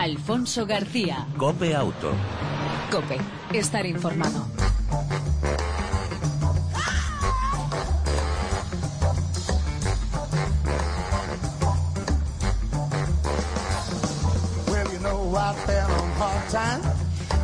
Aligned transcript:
Alfonso 0.00 0.64
García. 0.64 1.26
Cope 1.36 1.76
Auto. 1.76 2.12
Cope, 2.90 3.18
estar 3.52 3.84
informado. 3.84 4.46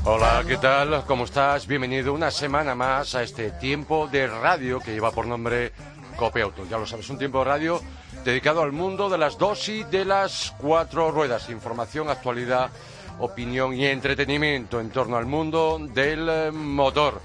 Hola, 0.04 0.42
¿qué 0.48 0.56
tal? 0.56 1.04
¿Cómo 1.04 1.24
estás? 1.24 1.66
Bienvenido 1.66 2.14
una 2.14 2.30
semana 2.30 2.74
más 2.74 3.14
a 3.14 3.22
este 3.22 3.50
tiempo 3.50 4.08
de 4.10 4.28
radio 4.28 4.80
que 4.80 4.92
lleva 4.92 5.10
por 5.10 5.26
nombre 5.26 5.74
Cope 6.16 6.40
Auto. 6.40 6.64
Ya 6.70 6.78
lo 6.78 6.86
sabes, 6.86 7.10
un 7.10 7.18
tiempo 7.18 7.40
de 7.40 7.44
radio 7.44 7.82
dedicado 8.26 8.60
al 8.60 8.72
mundo 8.72 9.08
de 9.08 9.18
las 9.18 9.38
dos 9.38 9.68
y 9.68 9.84
de 9.84 10.04
las 10.04 10.52
cuatro 10.58 11.12
ruedas. 11.12 11.48
Información, 11.48 12.10
actualidad, 12.10 12.70
opinión 13.20 13.72
y 13.72 13.86
entretenimiento 13.86 14.80
en 14.80 14.90
torno 14.90 15.16
al 15.16 15.26
mundo 15.26 15.78
del 15.80 16.28
eh, 16.28 16.50
motor. 16.50 17.22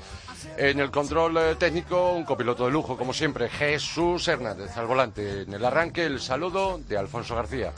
En 0.57 0.79
el 0.79 0.91
control 0.91 1.37
eh, 1.37 1.55
técnico, 1.55 2.11
un 2.11 2.23
copiloto 2.23 2.65
de 2.65 2.71
lujo, 2.71 2.97
como 2.97 3.13
siempre, 3.13 3.49
Jesús 3.49 4.27
Hernández. 4.27 4.77
Al 4.77 4.85
volante, 4.85 5.41
en 5.41 5.53
el 5.53 5.65
arranque, 5.65 6.05
el 6.05 6.19
saludo 6.19 6.79
de 6.87 6.97
Alfonso 6.99 7.35
García. 7.35 7.73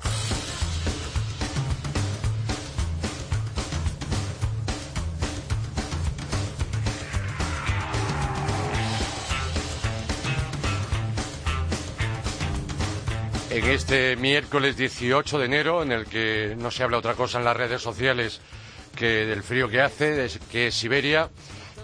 En 13.53 13.65
este 13.65 14.15
miércoles 14.15 14.75
18 14.77 15.37
de 15.37 15.45
enero, 15.45 15.83
en 15.83 15.91
el 15.91 16.07
que 16.07 16.55
no 16.57 16.71
se 16.71 16.81
habla 16.81 16.97
otra 16.97 17.13
cosa 17.13 17.37
en 17.37 17.45
las 17.45 17.55
redes 17.55 17.83
sociales 17.83 18.41
que 18.95 19.27
del 19.27 19.43
frío 19.43 19.69
que 19.69 19.79
hace, 19.79 20.27
que 20.51 20.67
es 20.67 20.73
Siberia, 20.75 21.29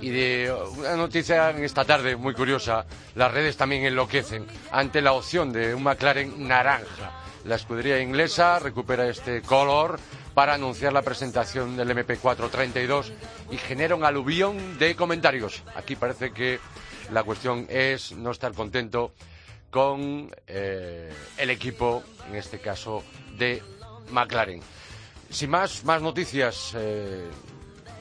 y 0.02 0.10
de 0.10 0.52
una 0.78 0.96
noticia 0.96 1.52
en 1.52 1.64
esta 1.64 1.86
tarde 1.86 2.16
muy 2.16 2.34
curiosa, 2.34 2.88
las 3.14 3.32
redes 3.32 3.56
también 3.56 3.86
enloquecen 3.86 4.48
ante 4.72 5.00
la 5.04 5.14
opción 5.14 5.52
de 5.52 5.76
un 5.76 5.84
McLaren 5.84 6.48
naranja. 6.48 7.22
La 7.46 7.58
escudería 7.58 8.02
inglesa 8.02 8.58
recupera 8.58 9.08
este 9.08 9.44
color 9.44 10.00
para 10.34 10.56
anunciar 10.56 10.92
la 10.92 11.04
presentación 11.04 11.78
del 11.78 11.92
MP432 11.92 13.12
y 13.52 13.58
genera 13.58 13.94
un 13.94 14.06
aluvión 14.06 14.80
de 14.80 14.96
comentarios. 14.96 15.62
Aquí 15.76 15.96
parece 15.96 16.32
que 16.32 16.60
la 17.12 17.22
cuestión 17.22 17.68
es 17.70 18.12
no 18.14 18.32
estar 18.32 18.54
contento 18.54 19.14
con 19.70 20.32
eh, 20.48 21.12
el 21.38 21.50
equipo, 21.50 22.04
en 22.28 22.36
este 22.36 22.60
caso, 22.60 23.04
de 23.38 23.62
McLaren. 24.12 24.62
Sin 25.30 25.50
más, 25.52 25.84
más 25.84 26.02
noticias 26.02 26.74
eh, 26.76 27.28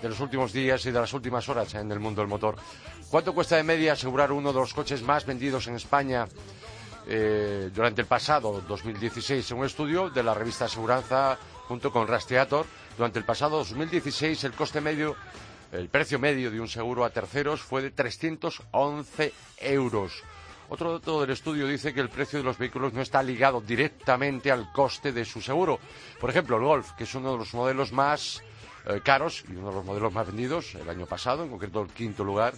de 0.00 0.08
los 0.08 0.20
últimos 0.20 0.52
días 0.52 0.84
y 0.86 0.91
de 0.91 1.00
las 1.00 1.12
últimas 1.12 1.48
horas 1.48 1.74
en 1.74 1.91
el 1.92 2.00
mundo 2.00 2.22
del 2.22 2.28
motor. 2.28 2.56
¿Cuánto 3.11 3.34
cuesta 3.34 3.56
de 3.56 3.62
media 3.62 3.92
asegurar 3.92 4.33
uno 4.33 4.52
de 4.52 4.61
los 4.61 4.74
coches 4.74 5.02
más 5.02 5.27
vendidos 5.27 5.66
en 5.66 5.77
España 5.77 6.27
eh, 7.06 7.70
durante 7.74 8.00
el 8.00 8.06
pasado 8.06 8.62
2016? 8.66 9.44
Según 9.44 9.61
un 9.61 9.66
estudio 9.66 10.11
de 10.11 10.22
la 10.22 10.34
revista 10.34 10.66
Aseguranza 10.66 11.39
junto 11.66 11.92
con 11.92 12.06
Rastreator, 12.06 12.66
durante 12.96 13.19
el 13.19 13.24
pasado 13.24 13.58
2016 13.58 14.44
el 14.44 14.52
coste 14.52 14.80
medio, 14.80 15.16
el 15.72 15.89
precio 15.89 16.19
medio 16.19 16.50
de 16.50 16.61
un 16.61 16.69
seguro 16.69 17.05
a 17.05 17.11
terceros 17.11 17.61
fue 17.61 17.83
de 17.83 17.91
311 17.91 19.33
euros 19.61 20.22
otro 20.69 20.92
dato 20.92 21.20
del 21.20 21.30
estudio 21.30 21.66
dice 21.66 21.94
que 21.94 22.00
el 22.00 22.11
precio 22.11 22.38
de 22.38 22.44
los 22.44 22.58
vehículos 22.58 22.92
no 22.92 23.00
está 23.00 23.22
ligado 23.22 23.61
directamente 23.61 24.50
al 24.50 24.70
coste 24.72 25.12
de 25.12 25.24
su 25.24 25.41
seguro. 25.41 25.78
Por 26.20 26.30
ejemplo, 26.30 26.56
el 26.56 26.64
Golf, 26.64 26.92
que 26.92 27.05
es 27.05 27.14
uno 27.14 27.33
de 27.33 27.38
los 27.38 27.55
modelos 27.55 27.92
más 27.92 28.42
eh, 28.86 29.00
caros 29.02 29.44
y 29.48 29.52
uno 29.52 29.70
de 29.70 29.74
los 29.77 29.84
modelos 29.84 30.12
más 30.12 30.27
vendidos 30.27 30.74
el 30.74 30.89
año 30.89 31.06
pasado, 31.06 31.44
en 31.44 31.50
concreto 31.50 31.83
el 31.83 31.89
quinto 31.89 32.22
lugar, 32.22 32.55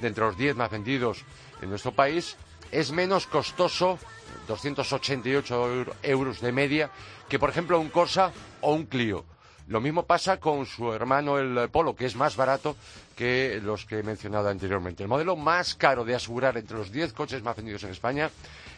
de 0.00 0.08
entre 0.08 0.24
los 0.24 0.36
diez 0.36 0.54
más 0.54 0.70
vendidos 0.70 1.24
en 1.62 1.70
nuestro 1.70 1.92
país, 1.92 2.36
es 2.70 2.90
menos 2.90 3.26
costoso, 3.26 3.98
288 4.48 5.86
euros 6.02 6.40
de 6.40 6.52
media, 6.52 6.90
que 7.28 7.38
por 7.38 7.50
ejemplo 7.50 7.78
un 7.80 7.88
Corsa 7.88 8.32
o 8.60 8.74
un 8.74 8.86
Clio. 8.86 9.24
Lo 9.66 9.80
mismo 9.80 10.04
pasa 10.04 10.38
con 10.38 10.66
su 10.66 10.92
hermano 10.92 11.38
el 11.38 11.70
Polo, 11.70 11.96
que 11.96 12.04
es 12.04 12.16
más 12.16 12.36
barato 12.36 12.76
que 13.16 13.60
los 13.62 13.86
que 13.86 14.00
he 14.00 14.02
mencionado 14.02 14.48
anteriormente. 14.50 15.02
El 15.02 15.08
modelo 15.08 15.36
más 15.36 15.74
caro 15.74 16.04
de 16.04 16.14
asegurar 16.14 16.58
entre 16.58 16.76
los 16.76 16.92
10 16.92 17.14
coches 17.14 17.42
más 17.42 17.56
vendidos 17.56 17.82
en 17.84 17.90
España 17.90 18.30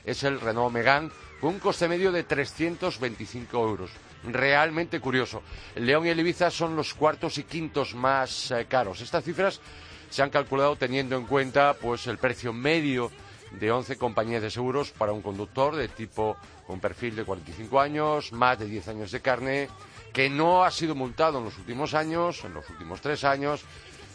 es 0.04 0.22
el 0.22 0.40
Renault 0.40 0.72
Megane, 0.72 1.10
con 1.40 1.54
un 1.54 1.58
coste 1.58 1.88
medio 1.88 2.12
de 2.12 2.22
325 2.22 3.58
euros. 3.58 3.90
Realmente 4.22 5.00
curioso. 5.00 5.42
León 5.74 6.06
y 6.06 6.10
el 6.10 6.20
Ibiza 6.20 6.50
son 6.50 6.76
los 6.76 6.94
cuartos 6.94 7.38
y 7.38 7.42
quintos 7.42 7.94
más 7.94 8.52
eh, 8.52 8.66
caros. 8.68 9.00
Estas 9.00 9.24
cifras 9.24 9.60
se 10.08 10.22
han 10.22 10.30
calculado 10.30 10.76
teniendo 10.76 11.16
en 11.16 11.26
cuenta 11.26 11.74
pues 11.74 12.06
el 12.06 12.18
precio 12.18 12.52
medio 12.52 13.10
de 13.58 13.72
11 13.72 13.96
compañías 13.96 14.42
de 14.42 14.50
seguros 14.50 14.92
para 14.92 15.12
un 15.12 15.22
conductor 15.22 15.74
de 15.74 15.88
tipo 15.88 16.36
con 16.66 16.80
perfil 16.80 17.16
de 17.16 17.24
45 17.24 17.80
años, 17.80 18.32
más 18.32 18.58
de 18.58 18.66
10 18.66 18.88
años 18.88 19.10
de 19.10 19.20
carne, 19.20 19.68
que 20.16 20.30
no 20.30 20.64
ha 20.64 20.70
sido 20.70 20.94
multado 20.94 21.36
en 21.36 21.44
los 21.44 21.58
últimos 21.58 21.92
años, 21.92 22.42
en 22.42 22.54
los 22.54 22.66
últimos 22.70 23.02
tres 23.02 23.22
años, 23.22 23.66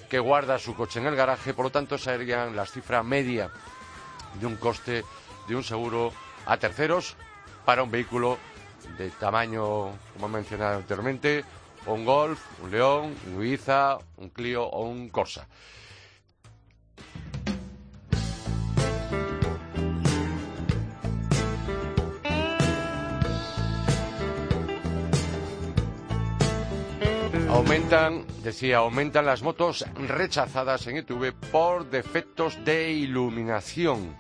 que 0.10 0.18
guarda 0.18 0.58
su 0.58 0.74
coche 0.74 1.00
en 1.00 1.06
el 1.06 1.16
garaje, 1.16 1.54
por 1.54 1.66
lo 1.66 1.70
tanto 1.70 1.96
serían 1.96 2.56
las 2.56 2.72
cifras 2.72 3.06
media 3.06 3.52
de 4.40 4.48
un 4.48 4.56
coste 4.56 5.06
de 5.48 5.56
un 5.56 5.64
seguro 5.64 6.12
a 6.48 6.58
terceros 6.58 7.16
para 7.66 7.84
un 7.84 7.92
vehículo 7.92 8.40
de 8.98 9.12
tamaño, 9.12 9.92
como 10.14 10.26
he 10.26 10.30
mencionado 10.30 10.78
anteriormente, 10.78 11.46
un 11.86 12.04
Golf, 12.04 12.40
un 12.64 12.72
León, 12.72 13.16
un 13.28 13.36
Ibiza, 13.36 14.00
un 14.18 14.30
Clio 14.30 14.64
o 14.66 14.88
un 14.88 15.08
Corsa. 15.10 15.46
Aumentan, 27.52 28.26
decía, 28.44 28.78
aumentan 28.78 29.26
las 29.26 29.44
motos 29.44 29.86
rechazadas 30.08 30.88
en 30.88 30.96
ETV 30.96 31.34
por 31.52 31.90
defectos 31.90 32.58
de 32.64 32.94
iluminación. 32.94 34.16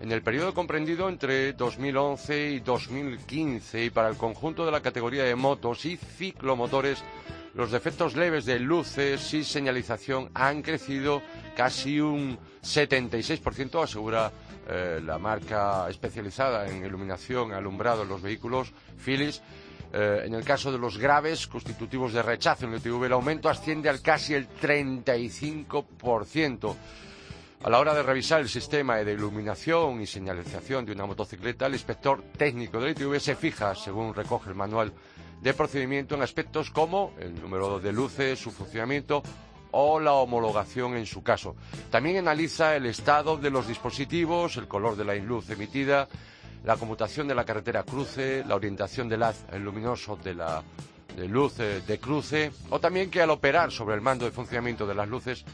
En 0.00 0.12
el 0.12 0.22
periodo 0.22 0.54
comprendido 0.54 1.08
entre 1.08 1.52
2011 1.52 2.50
y 2.52 2.60
2015 2.60 3.84
y 3.84 3.90
para 3.90 4.08
el 4.08 4.16
conjunto 4.16 4.64
de 4.64 4.70
la 4.70 4.80
categoría 4.80 5.24
de 5.24 5.34
motos 5.34 5.84
y 5.84 5.96
ciclomotores, 5.96 7.02
los 7.54 7.72
defectos 7.72 8.14
leves 8.14 8.44
de 8.44 8.60
luces 8.60 9.34
y 9.34 9.42
señalización 9.42 10.30
han 10.32 10.62
crecido 10.62 11.22
casi 11.56 12.00
un 12.00 12.38
76%, 12.62 13.82
asegura 13.82 14.30
eh, 14.68 15.00
la 15.04 15.18
marca 15.18 15.90
especializada 15.90 16.68
en 16.68 16.84
iluminación 16.84 17.52
alumbrado 17.52 18.04
en 18.04 18.08
los 18.08 18.22
vehículos, 18.22 18.72
Philips, 19.04 19.42
eh, 19.92 20.22
en 20.24 20.34
el 20.34 20.44
caso 20.44 20.70
de 20.70 20.78
los 20.78 20.98
graves 20.98 21.46
constitutivos 21.46 22.12
de 22.12 22.22
rechazo 22.22 22.66
en 22.66 22.74
el 22.74 22.80
TV, 22.80 23.06
el 23.06 23.12
aumento 23.12 23.48
asciende 23.48 23.88
al 23.88 24.00
casi 24.00 24.34
el 24.34 24.48
35%. 24.48 26.76
A 27.62 27.68
la 27.68 27.78
hora 27.78 27.92
de 27.92 28.02
revisar 28.02 28.40
el 28.40 28.48
sistema 28.48 28.96
de 28.96 29.12
iluminación 29.12 30.00
y 30.00 30.06
señalización 30.06 30.86
de 30.86 30.92
una 30.92 31.04
motocicleta, 31.04 31.66
el 31.66 31.74
inspector 31.74 32.22
técnico 32.36 32.80
del 32.80 32.92
ITV 32.92 33.20
se 33.20 33.36
fija, 33.36 33.74
según 33.74 34.14
recoge 34.14 34.48
el 34.48 34.56
manual 34.56 34.92
de 35.42 35.54
procedimiento, 35.54 36.14
en 36.14 36.22
aspectos 36.22 36.70
como 36.70 37.12
el 37.18 37.34
número 37.34 37.78
de 37.78 37.92
luces, 37.92 38.38
su 38.38 38.50
funcionamiento 38.50 39.22
o 39.72 40.00
la 40.00 40.14
homologación 40.14 40.96
en 40.96 41.06
su 41.06 41.22
caso. 41.22 41.54
También 41.90 42.16
analiza 42.16 42.76
el 42.76 42.86
estado 42.86 43.36
de 43.36 43.50
los 43.50 43.68
dispositivos, 43.68 44.56
el 44.56 44.68
color 44.68 44.96
de 44.96 45.04
la 45.04 45.14
luz 45.16 45.50
emitida, 45.50 46.08
la 46.64 46.76
conmutación 46.76 47.28
de 47.28 47.34
la 47.34 47.44
carretera 47.44 47.82
cruce, 47.82 48.44
la 48.46 48.56
orientación 48.56 49.08
del 49.08 49.22
haz 49.22 49.46
luminoso 49.58 50.16
de 50.16 50.34
la 50.34 50.62
de 51.16 51.26
luz 51.26 51.56
de 51.56 51.98
cruce, 52.00 52.52
o 52.70 52.78
también 52.78 53.10
que 53.10 53.20
al 53.20 53.30
operar 53.30 53.72
sobre 53.72 53.96
el 53.96 54.00
mando 54.00 54.24
de 54.24 54.30
funcionamiento 54.30 54.86
de 54.86 54.94
las 54.94 55.08
luces 55.08 55.44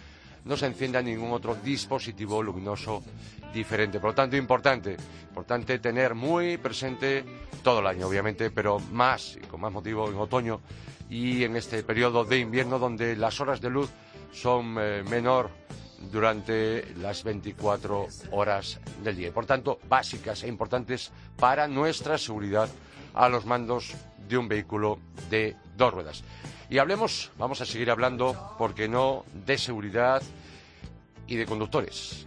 no 0.45 0.57
se 0.57 0.67
encienda 0.67 1.03
ningún 1.03 1.33
otro 1.33 1.57
dispositivo 1.57 2.43
luminoso 2.43 3.03
diferente. 3.53 3.99
Por 3.99 4.11
lo 4.11 4.15
tanto, 4.15 4.37
importante, 4.37 4.97
importante 5.29 5.79
tener 5.81 6.15
muy 6.15 6.57
presente 6.57 7.25
todo 7.63 7.81
el 7.81 7.87
año, 7.87 8.07
obviamente, 8.07 8.51
pero 8.51 8.79
más 8.79 9.37
y 9.37 9.41
con 9.47 9.61
más 9.61 9.73
motivo 9.73 10.09
en 10.09 10.17
otoño 10.17 10.61
y 11.11 11.43
en 11.43 11.57
este 11.57 11.83
periodo 11.83 12.25
de 12.25 12.39
invierno 12.39 12.79
donde 12.79 13.17
las 13.17 13.41
horas 13.41 13.61
de 13.61 13.71
luz 13.71 13.91
son 14.33 14.77
eh, 14.79 15.03
menor 15.09 15.51
durante 16.11 16.95
las 16.97 17.25
24 17.25 18.07
horas 18.31 18.81
del 19.03 19.17
día. 19.17 19.33
por 19.33 19.47
tanto, 19.47 19.79
básicas 19.89 20.43
e 20.43 20.49
importantes 20.49 21.11
para 21.37 21.69
nuestra 21.69 22.19
seguridad 22.19 22.69
a 23.15 23.29
los 23.29 23.47
mandos 23.47 23.95
de 24.29 24.39
un 24.39 24.49
vehículo 24.49 24.99
de 25.31 25.57
dos 25.77 25.93
ruedas. 25.93 26.23
Y 26.69 26.79
hablemos, 26.79 27.31
vamos 27.39 27.61
a 27.61 27.67
seguir 27.67 27.91
hablando, 27.91 28.55
porque 28.59 28.89
no, 28.89 29.25
de 29.47 29.57
seguridad 29.57 30.23
y 31.27 31.37
de 31.37 31.47
conductores. 31.47 32.27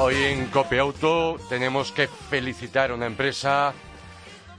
Hoy 0.00 0.16
en 0.16 0.46
Cope 0.46 0.80
Auto 0.80 1.36
tenemos 1.48 1.92
que 1.92 2.08
felicitar 2.08 2.90
a 2.90 2.94
una 2.94 3.06
empresa 3.06 3.72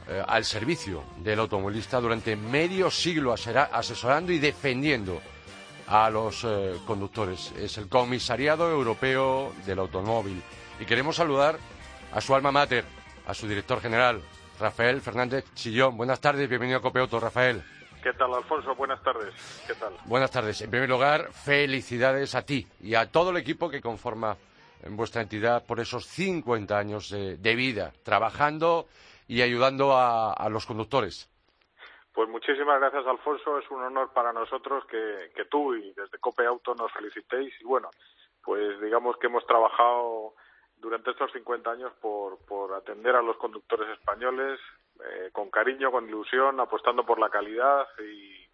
eh, 0.08 0.24
al 0.26 0.46
servicio 0.46 1.04
del 1.18 1.40
automovilista 1.40 2.00
durante 2.00 2.38
medio 2.38 2.90
siglo 2.90 3.34
asesorando 3.34 4.32
y 4.32 4.40
defendiendo 4.40 5.22
a 5.88 6.10
los 6.10 6.46
eh, 6.46 6.76
conductores. 6.88 7.52
Es 7.58 7.78
el 7.78 7.90
Comisariado 7.90 8.72
Europeo 8.72 9.54
del 9.66 9.80
Automóvil. 9.80 10.42
Y 10.80 10.86
queremos 10.86 11.18
saludar 11.18 11.58
a 12.14 12.22
su 12.22 12.34
alma 12.34 12.52
mater, 12.52 12.86
a 13.28 13.34
su 13.34 13.46
director 13.46 13.82
general, 13.82 14.22
Rafael 14.58 15.02
Fernández 15.02 15.46
Chillón. 15.54 15.98
Buenas 15.98 16.22
tardes, 16.22 16.48
bienvenido 16.48 16.80
a 16.80 16.82
Cope 16.82 17.00
Auto, 17.00 17.20
Rafael. 17.20 17.62
¿Qué 18.02 18.14
tal, 18.14 18.34
Alfonso? 18.34 18.74
Buenas 18.76 19.04
tardes. 19.04 19.34
¿Qué 19.68 19.74
tal? 19.74 19.94
Buenas 20.06 20.32
tardes. 20.32 20.62
En 20.62 20.70
primer 20.70 20.88
lugar, 20.88 21.30
felicidades 21.34 22.36
a 22.36 22.44
ti 22.44 22.66
y 22.80 22.96
a 22.96 23.12
todo 23.12 23.32
el 23.32 23.38
equipo 23.38 23.70
que 23.70 23.82
conforma 23.82 24.38
en 24.86 24.96
vuestra 24.96 25.22
entidad 25.22 25.66
por 25.66 25.80
esos 25.80 26.06
50 26.06 26.78
años 26.78 27.10
de, 27.10 27.56
vida, 27.56 27.92
trabajando 28.04 28.86
y 29.28 29.42
ayudando 29.42 29.94
a, 29.98 30.48
los 30.50 30.66
conductores. 30.66 31.30
Pues 32.14 32.30
muchísimas 32.30 32.80
gracias, 32.80 33.06
Alfonso. 33.06 33.60
Es 33.60 33.70
un 33.72 33.82
honor 33.82 34.14
para 34.14 34.32
nosotros 34.32 34.86
que, 34.86 35.32
que 35.36 35.46
tú 35.46 35.76
y 35.76 35.92
desde 35.94 36.18
Cope 36.20 36.46
Auto 36.46 36.74
nos 36.76 36.92
felicitéis. 36.94 37.54
Y 37.60 37.66
bueno, 37.66 37.90
pues 38.42 38.80
digamos 38.80 39.18
que 39.18 39.28
hemos 39.28 39.46
trabajado 39.46 40.36
durante 40.78 41.12
estos 41.12 41.32
50 41.34 41.72
años 41.72 41.92
por, 42.00 42.38
por 42.46 42.74
atender 42.74 43.16
a 43.16 43.22
los 43.22 43.38
conductores 43.38 43.90
españoles 43.90 44.60
eh, 45.04 45.30
con 45.34 45.50
cariño, 45.50 45.92
con 45.92 46.08
ilusión, 46.08 46.60
apostando 46.60 47.06
por 47.06 47.20
la 47.20 47.30
calidad 47.30 47.88
y, 48.00 48.45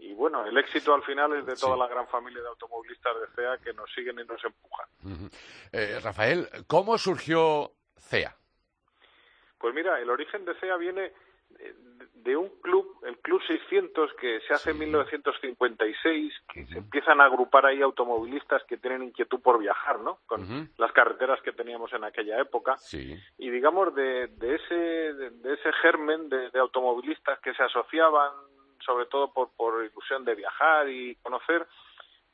y 0.00 0.14
bueno, 0.14 0.44
el 0.44 0.56
éxito 0.56 0.94
al 0.94 1.02
final 1.02 1.34
es 1.36 1.46
de 1.46 1.54
toda 1.54 1.76
la 1.76 1.86
gran 1.86 2.08
familia 2.08 2.42
de 2.42 2.48
automovilistas 2.48 3.14
de 3.20 3.26
CEA 3.34 3.58
que 3.58 3.72
nos 3.72 3.92
siguen 3.92 4.18
y 4.18 4.24
nos 4.24 4.42
empujan. 4.44 4.86
Eh, 5.72 6.00
Rafael, 6.02 6.48
¿cómo 6.66 6.98
surgió 6.98 7.72
CEA? 7.98 8.34
Pues 9.58 9.74
mira, 9.74 10.00
el 10.00 10.08
origen 10.10 10.44
de 10.44 10.54
CEA 10.54 10.76
viene 10.76 11.12
de 12.22 12.36
un 12.36 12.48
club, 12.60 12.86
el 13.06 13.18
Club 13.18 13.40
600, 13.46 14.12
que 14.20 14.40
se 14.46 14.54
hace 14.54 14.70
en 14.70 14.78
1956, 14.78 16.34
que 16.52 16.66
se 16.66 16.78
empiezan 16.78 17.20
a 17.20 17.24
agrupar 17.24 17.66
ahí 17.66 17.80
automovilistas 17.80 18.62
que 18.64 18.76
tienen 18.76 19.02
inquietud 19.02 19.40
por 19.40 19.58
viajar, 19.58 20.00
¿no? 20.00 20.18
Con 20.26 20.70
las 20.76 20.92
carreteras 20.92 21.40
que 21.42 21.52
teníamos 21.52 21.92
en 21.92 22.04
aquella 22.04 22.40
época. 22.40 22.76
Y 22.92 23.50
digamos, 23.50 23.94
de, 23.94 24.28
de 24.28 24.54
ese, 24.54 24.74
de, 24.74 25.54
ese 25.54 25.72
germen 25.80 26.28
de, 26.28 26.58
automovilistas 26.58 27.38
que 27.40 27.54
se 27.54 27.62
asociaban, 27.62 28.32
sobre 28.84 29.06
todo 29.06 29.32
por, 29.32 29.50
por 29.56 29.84
ilusión 29.84 30.24
de 30.24 30.34
viajar 30.34 30.88
y 30.88 31.14
conocer, 31.16 31.66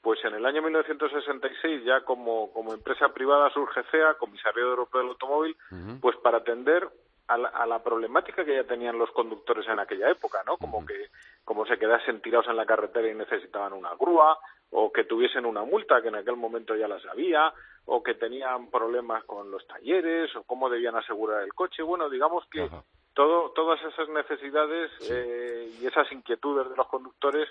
pues 0.03 0.25
en 0.25 0.35
el 0.35 0.47
año 0.47 0.63
1966 0.63 1.85
ya 1.85 2.03
como, 2.03 2.53
como 2.53 2.73
empresa 2.73 3.09
privada 3.09 3.51
surge 3.51 3.83
CEA, 3.91 4.15
Comisario 4.15 4.63
Europeo 4.65 5.01
del 5.01 5.11
Automóvil, 5.11 5.57
pues 6.01 6.17
para 6.19 6.39
atender 6.39 6.89
a 7.29 7.67
la, 7.67 7.83
problemática 7.83 8.45
que 8.45 8.55
ya 8.55 8.65
tenían 8.65 8.99
los 8.99 9.11
conductores 9.11 9.67
en 9.67 9.81
aquella 9.81 10.09
época, 10.09 10.43
¿no? 10.47 10.57
Como 10.59 10.87
que 10.87 11.09
como 11.45 11.67
se 11.67 11.77
quedasen 11.77 12.21
tirados 12.21 12.47
en 12.49 12.57
la 12.57 12.67
carretera 12.67 13.11
y 13.11 13.15
necesitaban 13.15 13.73
una 13.73 13.95
grúa, 13.97 14.39
o 14.71 14.93
que 14.93 15.05
tuviesen 15.05 15.45
una 15.45 15.65
multa 15.65 16.01
que 16.03 16.09
en 16.09 16.17
aquel 16.17 16.37
momento 16.37 16.77
ya 16.77 16.87
las 16.87 17.05
había, 17.07 17.53
o 17.87 18.03
que 18.03 18.15
tenían 18.15 18.71
problemas 18.71 19.25
con 19.25 19.51
los 19.51 19.67
talleres, 19.67 20.35
o 20.37 20.45
cómo 20.45 20.71
debían 20.71 20.97
asegurar 20.97 21.43
el 21.43 21.53
coche. 21.53 21.83
Bueno, 21.83 22.09
digamos 22.09 22.45
que 22.51 22.69
todo, 23.17 23.51
todas 23.53 23.81
esas 23.83 24.11
necesidades 24.11 24.91
eh, 25.11 25.71
y 25.81 25.87
esas 25.87 26.13
inquietudes 26.13 26.69
de 26.69 26.77
los 26.77 26.87
conductores 26.87 27.49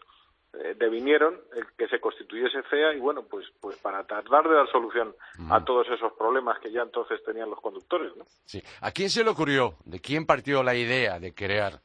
eh, 0.53 0.75
devinieron 0.77 1.41
el 1.55 1.65
que 1.75 1.87
se 1.87 1.99
constituyese 1.99 2.61
CEA 2.69 2.93
y 2.93 2.99
bueno, 2.99 3.23
pues, 3.23 3.47
pues 3.59 3.75
para 3.77 4.05
tratar 4.05 4.47
de 4.47 4.53
dar 4.53 4.71
solución 4.71 5.15
a 5.49 5.65
todos 5.65 5.87
esos 5.89 6.13
problemas 6.13 6.59
que 6.59 6.71
ya 6.71 6.83
entonces 6.83 7.19
tenían 7.23 7.49
los 7.49 7.59
conductores. 7.59 8.15
¿no? 8.15 8.25
Sí. 8.45 8.61
¿A 8.81 8.91
quién 8.91 9.09
se 9.09 9.23
le 9.23 9.31
ocurrió? 9.31 9.73
¿De 9.85 9.99
quién 9.99 10.27
partió 10.27 10.61
la 10.61 10.75
idea 10.75 11.19
de 11.19 11.33
crear 11.33 11.81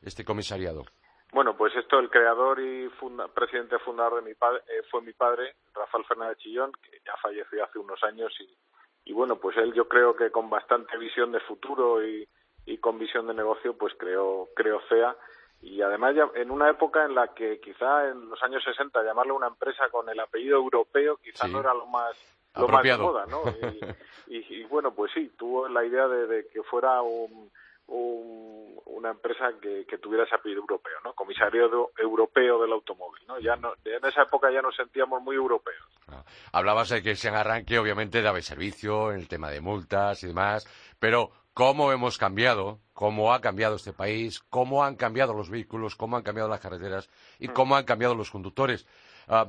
este 0.00 0.24
comisariado? 0.24 0.84
Bueno, 1.32 1.56
pues 1.56 1.74
esto, 1.74 1.98
el 1.98 2.10
creador 2.10 2.60
y 2.60 2.88
presidente 3.34 3.80
fundador 3.80 4.22
de 4.22 4.28
mi 4.28 4.34
padre, 4.36 4.62
eh, 4.68 4.82
fue 4.92 5.02
mi 5.02 5.12
padre, 5.12 5.56
Rafael 5.74 6.04
Fernández 6.04 6.38
Chillón, 6.38 6.70
que 6.80 7.00
ya 7.04 7.16
falleció 7.20 7.64
hace 7.64 7.80
unos 7.80 8.00
años 8.04 8.32
y, 8.38 9.10
y 9.10 9.12
bueno, 9.12 9.36
pues 9.40 9.56
él 9.56 9.74
yo 9.74 9.88
creo 9.88 10.14
que 10.14 10.30
con 10.30 10.48
bastante 10.48 10.96
visión 10.96 11.32
de 11.32 11.40
futuro 11.40 12.06
y, 12.06 12.26
y 12.68 12.76
con 12.78 12.98
visión 12.98 13.26
de 13.26 13.34
negocio, 13.34 13.76
pues 13.76 13.94
creó, 13.98 14.48
creó 14.54 14.80
CEA 14.88 15.16
y 15.62 15.80
además 15.80 16.14
ya 16.14 16.28
en 16.34 16.50
una 16.50 16.68
época 16.70 17.04
en 17.04 17.14
la 17.14 17.28
que 17.34 17.60
quizá 17.60 18.08
en 18.08 18.28
los 18.28 18.40
años 18.42 18.62
60 18.62 19.02
llamarle 19.02 19.32
una 19.32 19.48
empresa 19.48 19.88
con 19.90 20.08
el 20.08 20.20
apellido 20.20 20.56
europeo 20.56 21.16
quizá 21.16 21.48
no 21.48 21.60
era 21.60 21.74
lo 21.74 21.86
más 21.86 22.14
lo 22.54 22.68
más 22.68 22.82
de 22.82 22.96
moda, 22.96 23.26
¿no? 23.26 23.42
Y, 24.30 24.62
bueno, 24.64 24.92
pues 24.92 25.10
sí, 25.14 25.32
tuvo 25.38 25.68
la 25.68 25.82
idea 25.86 26.06
de, 26.06 26.46
que 26.48 26.62
fuera 26.62 27.00
un, 27.00 27.50
una 27.86 29.10
empresa 29.10 29.52
que, 29.60 29.86
tuviera 29.98 30.24
ese 30.24 30.34
apellido 30.34 30.60
europeo, 30.60 30.98
¿no? 31.02 31.14
Comisario 31.14 31.90
Europeo 31.96 32.60
del 32.60 32.72
Automóvil, 32.72 33.22
¿no? 33.26 33.38
Ya 33.38 33.56
no, 33.56 33.72
en 33.84 34.04
esa 34.04 34.22
época 34.22 34.50
ya 34.50 34.60
nos 34.60 34.76
sentíamos 34.76 35.22
muy 35.22 35.36
europeos. 35.36 35.86
Ah, 36.08 36.22
hablabas 36.52 36.90
de 36.90 37.02
que 37.02 37.12
ese 37.12 37.30
arranque 37.30 37.78
obviamente 37.78 38.20
daba 38.20 38.40
servicio 38.42 39.12
en 39.12 39.20
el 39.20 39.28
tema 39.28 39.50
de 39.50 39.62
multas 39.62 40.22
y 40.22 40.26
demás, 40.26 40.66
pero 40.98 41.30
cómo 41.58 41.90
hemos 41.90 42.18
cambiado, 42.18 42.78
cómo 42.94 43.34
ha 43.34 43.40
cambiado 43.40 43.74
este 43.74 43.92
país, 43.92 44.38
cómo 44.48 44.84
han 44.84 44.94
cambiado 44.94 45.34
los 45.34 45.50
vehículos, 45.50 45.96
cómo 45.96 46.16
han 46.16 46.22
cambiado 46.22 46.48
las 46.48 46.60
carreteras 46.60 47.10
y 47.40 47.48
mm. 47.48 47.52
cómo 47.52 47.74
han 47.74 47.84
cambiado 47.84 48.14
los 48.14 48.30
conductores. 48.30 48.86
Ah, 49.26 49.48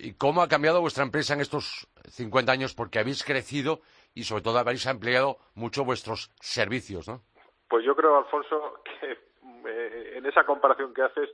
¿Y 0.00 0.14
cómo 0.14 0.42
ha 0.42 0.48
cambiado 0.48 0.80
vuestra 0.80 1.04
empresa 1.04 1.34
en 1.34 1.40
estos 1.40 1.86
50 2.08 2.50
años? 2.50 2.74
Porque 2.74 2.98
habéis 2.98 3.22
crecido 3.22 3.82
y 4.14 4.24
sobre 4.24 4.42
todo 4.42 4.58
habéis 4.58 4.84
ampliado 4.88 5.36
mucho 5.54 5.84
vuestros 5.84 6.32
servicios, 6.40 7.06
¿no? 7.06 7.22
Pues 7.68 7.84
yo 7.84 7.94
creo, 7.94 8.18
Alfonso, 8.18 8.82
que 9.00 9.12
eh, 9.12 10.14
en 10.16 10.26
esa 10.26 10.44
comparación 10.44 10.92
que 10.92 11.02
haces, 11.02 11.30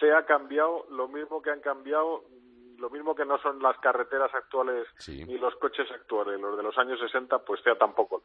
se 0.00 0.12
ha 0.12 0.26
cambiado 0.26 0.84
lo 0.90 1.06
mismo 1.06 1.40
que 1.40 1.50
han 1.50 1.60
cambiado 1.60 2.24
lo 2.78 2.90
mismo 2.90 3.14
que 3.14 3.24
no 3.24 3.38
son 3.38 3.60
las 3.60 3.76
carreteras 3.78 4.32
actuales 4.32 4.86
ni 5.08 5.36
los 5.36 5.54
coches 5.56 5.90
actuales, 5.90 6.40
los 6.40 6.56
de 6.56 6.62
los 6.62 6.78
años 6.78 7.00
60, 7.00 7.40
pues 7.40 7.60
sea 7.62 7.76
tampoco 7.76 8.22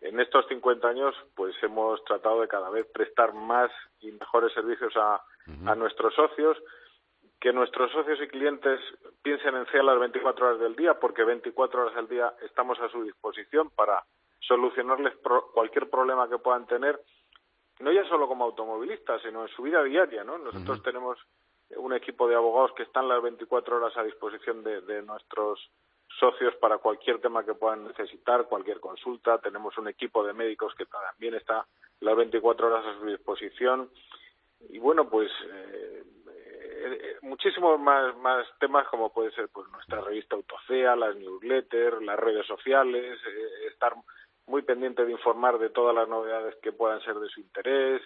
en 0.00 0.20
estos 0.20 0.46
50 0.46 0.88
años, 0.88 1.14
pues 1.34 1.54
hemos 1.62 2.02
tratado 2.04 2.40
de 2.40 2.48
cada 2.48 2.70
vez 2.70 2.86
prestar 2.92 3.34
más 3.34 3.70
y 4.00 4.12
mejores 4.12 4.52
servicios 4.52 4.94
a, 4.96 5.22
nuestros 5.76 6.14
socios, 6.14 6.58
que 7.40 7.52
nuestros 7.52 7.90
socios 7.90 8.18
y 8.20 8.28
clientes 8.28 8.80
piensen 9.22 9.56
en 9.56 9.66
CEA 9.66 9.82
las 9.82 9.98
24 9.98 10.46
horas 10.46 10.60
del 10.60 10.76
día, 10.76 10.94
porque 11.00 11.24
24 11.24 11.82
horas 11.82 11.94
del 11.94 12.08
día 12.08 12.34
estamos 12.42 12.78
a 12.80 12.88
su 12.90 13.02
disposición 13.02 13.70
para 13.70 14.04
solucionarles 14.40 15.14
cualquier 15.54 15.88
problema 15.88 16.28
que 16.28 16.38
puedan 16.38 16.66
tener, 16.66 17.00
no 17.80 17.92
ya 17.92 18.04
solo 18.08 18.28
como 18.28 18.44
automovilistas, 18.44 19.22
sino 19.22 19.42
en 19.42 19.48
su 19.48 19.62
vida 19.62 19.82
diaria, 19.82 20.22
¿no? 20.22 20.36
Nosotros 20.36 20.82
tenemos 20.82 21.18
un 21.76 21.92
equipo 21.94 22.28
de 22.28 22.34
abogados 22.34 22.72
que 22.76 22.82
están 22.82 23.08
las 23.08 23.22
24 23.22 23.76
horas 23.76 23.96
a 23.96 24.02
disposición 24.02 24.62
de 24.62 25.02
nuestros 25.02 25.70
socios 26.18 26.54
para 26.56 26.78
cualquier 26.78 27.20
tema 27.20 27.44
que 27.44 27.54
puedan 27.54 27.84
necesitar, 27.84 28.46
cualquier 28.46 28.80
consulta. 28.80 29.38
Tenemos 29.38 29.76
un 29.78 29.88
equipo 29.88 30.24
de 30.24 30.32
médicos 30.32 30.74
que 30.74 30.86
también 30.86 31.34
está 31.34 31.66
las 32.00 32.16
24 32.16 32.66
horas 32.66 32.86
a 32.86 32.98
su 32.98 33.06
disposición. 33.06 33.90
Y 34.70 34.78
bueno, 34.78 35.08
pues 35.08 35.30
eh, 35.44 36.02
eh, 36.80 37.16
muchísimos 37.22 37.78
más, 37.80 38.16
más 38.18 38.46
temas 38.58 38.86
como 38.88 39.12
puede 39.12 39.30
ser 39.32 39.48
pues 39.48 39.68
nuestra 39.70 40.00
revista 40.00 40.36
Autocea, 40.36 40.96
las 40.96 41.16
newsletters, 41.16 42.02
las 42.02 42.18
redes 42.18 42.46
sociales, 42.46 43.18
eh, 43.26 43.66
estar 43.70 43.94
muy 44.46 44.62
pendiente 44.62 45.04
de 45.04 45.12
informar 45.12 45.58
de 45.58 45.70
todas 45.70 45.94
las 45.94 46.08
novedades 46.08 46.56
que 46.62 46.72
puedan 46.72 47.00
ser 47.02 47.16
de 47.16 47.28
su 47.28 47.40
interés. 47.40 48.02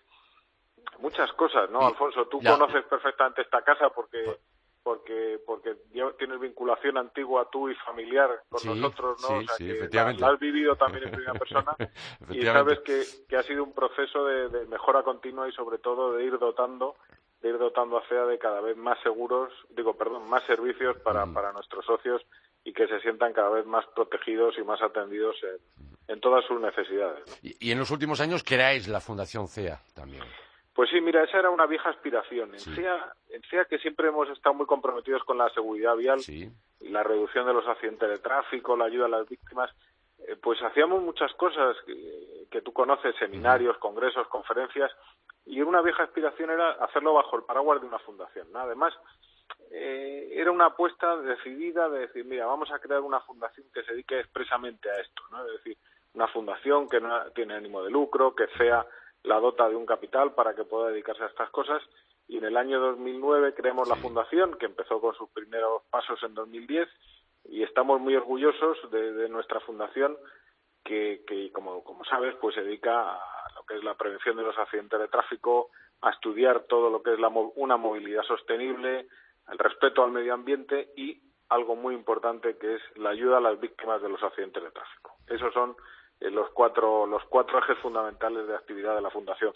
Muchas 0.98 1.32
cosas, 1.34 1.70
¿no, 1.70 1.86
Alfonso? 1.86 2.26
Tú 2.26 2.40
conoces 2.42 2.84
perfectamente 2.84 3.42
esta 3.42 3.62
casa 3.62 3.90
porque 3.90 4.22
pues 4.24 4.38
porque 4.82 5.38
porque 5.46 5.76
tienes 6.18 6.40
vinculación 6.40 6.98
antigua 6.98 7.48
tú 7.50 7.68
y 7.68 7.74
familiar 7.76 8.30
con 8.48 8.64
nosotros, 8.64 9.20
¿no? 9.22 9.38
o 9.38 9.42
sea, 9.42 9.56
que 9.58 9.88
la, 9.92 10.28
has 10.28 10.38
vivido 10.40 10.76
también 10.76 11.04
en 11.04 11.10
primera 11.10 11.34
persona 11.34 11.76
y 12.30 12.42
sabes 12.42 12.80
que, 12.80 13.02
que 13.28 13.36
ha 13.36 13.42
sido 13.42 13.62
un 13.62 13.72
proceso 13.72 14.24
de, 14.24 14.66
mejora 14.66 15.02
continua 15.02 15.48
y 15.48 15.52
sobre 15.52 15.78
todo 15.78 16.14
de 16.14 16.24
ir 16.24 16.38
dotando 16.38 16.96
de 17.40 17.48
ir 17.48 17.58
dotando 17.58 17.98
a 17.98 18.06
CEA 18.08 18.24
de 18.26 18.38
cada 18.38 18.60
vez 18.60 18.76
más 18.76 19.00
seguros, 19.02 19.52
digo, 19.70 19.96
perdón, 19.96 20.28
más 20.28 20.44
servicios 20.44 20.96
para, 20.98 21.26
mm. 21.26 21.34
para 21.34 21.52
nuestros 21.52 21.84
socios 21.84 22.22
y 22.62 22.72
que 22.72 22.86
se 22.86 23.00
sientan 23.00 23.32
cada 23.32 23.50
vez 23.50 23.66
más 23.66 23.84
protegidos 23.96 24.56
y 24.58 24.62
más 24.62 24.80
atendidos 24.80 25.34
en, 25.42 26.14
en 26.14 26.20
todas 26.20 26.44
sus 26.44 26.60
necesidades. 26.60 27.24
Y, 27.42 27.68
y, 27.68 27.72
en 27.72 27.80
los 27.80 27.90
últimos 27.90 28.20
años 28.20 28.44
creáis 28.44 28.86
la 28.86 29.00
Fundación 29.00 29.48
CEA 29.48 29.80
también. 29.92 30.22
Pues 30.74 30.88
sí, 30.90 31.00
mira, 31.00 31.22
esa 31.22 31.38
era 31.38 31.50
una 31.50 31.66
vieja 31.66 31.90
aspiración. 31.90 32.54
En, 32.54 32.60
CEA, 32.60 33.14
en 33.28 33.42
que 33.68 33.78
siempre 33.78 34.08
hemos 34.08 34.28
estado 34.30 34.54
muy 34.54 34.66
comprometidos 34.66 35.22
con 35.24 35.36
la 35.36 35.50
seguridad 35.50 35.96
vial 35.96 36.20
y 36.28 36.88
la 36.88 37.02
reducción 37.02 37.46
de 37.46 37.52
los 37.52 37.66
accidentes 37.66 38.08
de 38.08 38.18
tráfico, 38.18 38.76
la 38.76 38.86
ayuda 38.86 39.04
a 39.06 39.10
las 39.10 39.28
víctimas, 39.28 39.70
eh, 40.26 40.36
pues 40.42 40.62
hacíamos 40.62 41.02
muchas 41.02 41.32
cosas 41.34 41.76
que, 42.50 42.60
tú 42.62 42.72
conoces, 42.72 43.14
seminarios, 43.16 43.76
congresos, 43.78 44.26
conferencias, 44.28 44.90
y 45.44 45.60
una 45.60 45.82
vieja 45.82 46.04
aspiración 46.04 46.50
era 46.50 46.70
hacerlo 46.72 47.14
bajo 47.14 47.36
el 47.36 47.42
paraguas 47.42 47.80
de 47.80 47.88
una 47.88 47.98
fundación. 47.98 48.46
Además, 48.54 48.94
eh, 49.70 50.30
era 50.34 50.50
una 50.50 50.66
apuesta 50.66 51.16
decidida 51.16 51.88
de 51.88 52.00
decir, 52.00 52.24
mira, 52.24 52.46
vamos 52.46 52.70
a 52.70 52.78
crear 52.78 53.00
una 53.00 53.20
fundación 53.20 53.66
que 53.74 53.82
se 53.82 53.92
dedique 53.92 54.20
expresamente 54.20 54.88
a 54.90 55.00
esto, 55.00 55.22
¿no? 55.30 55.44
Es 55.46 55.52
decir, 55.52 55.76
una 56.14 56.28
fundación 56.28 56.88
que 56.88 57.00
no 57.00 57.30
tiene 57.32 57.54
ánimo 57.54 57.82
de 57.82 57.90
lucro, 57.90 58.34
que 58.34 58.46
sea 58.58 58.86
la 59.24 59.38
dota 59.40 59.68
de 59.68 59.76
un 59.76 59.86
capital 59.86 60.34
para 60.34 60.54
que 60.54 60.64
pueda 60.64 60.90
dedicarse 60.90 61.22
a 61.22 61.28
estas 61.28 61.50
cosas. 61.50 61.82
Y 62.28 62.38
en 62.38 62.44
el 62.44 62.56
año 62.56 62.80
2009 62.80 63.54
creamos 63.54 63.88
la 63.88 63.96
fundación, 63.96 64.56
que 64.58 64.66
empezó 64.66 65.00
con 65.00 65.14
sus 65.14 65.28
primeros 65.30 65.82
pasos 65.90 66.22
en 66.22 66.34
2010, 66.34 66.88
y 67.44 67.62
estamos 67.62 68.00
muy 68.00 68.14
orgullosos 68.14 68.90
de, 68.90 69.28
nuestra 69.28 69.60
fundación, 69.60 70.16
que, 70.84 71.24
que 71.26 71.52
como, 71.52 71.82
como 71.84 72.04
sabes, 72.04 72.34
pues 72.40 72.54
se 72.54 72.62
dedica 72.62 73.14
a 73.14 73.52
lo 73.54 73.64
que 73.64 73.76
es 73.76 73.84
la 73.84 73.94
prevención 73.94 74.36
de 74.36 74.42
los 74.42 74.56
accidentes 74.58 74.98
de 74.98 75.08
tráfico, 75.08 75.70
a 76.00 76.10
estudiar 76.10 76.64
todo 76.64 76.90
lo 76.90 77.02
que 77.02 77.14
es 77.14 77.20
la, 77.20 77.28
una 77.28 77.76
movilidad 77.76 78.22
sostenible, 78.24 79.06
el 79.50 79.58
respeto 79.58 80.02
al 80.02 80.12
medio 80.12 80.34
ambiente 80.34 80.92
y 80.96 81.20
algo 81.48 81.76
muy 81.76 81.94
importante 81.94 82.56
que 82.56 82.76
es 82.76 82.82
la 82.96 83.10
ayuda 83.10 83.38
a 83.38 83.40
las 83.40 83.60
víctimas 83.60 84.00
de 84.02 84.08
los 84.08 84.22
accidentes 84.22 84.62
de 84.62 84.70
tráfico. 84.70 85.16
Esos 85.28 85.52
son 85.52 85.76
los 86.30 86.50
cuatro 86.50 87.06
los 87.06 87.22
cuatro 87.24 87.58
ejes 87.58 87.78
fundamentales 87.78 88.46
de 88.46 88.54
actividad 88.54 88.94
de 88.94 89.02
la 89.02 89.10
Fundación. 89.10 89.52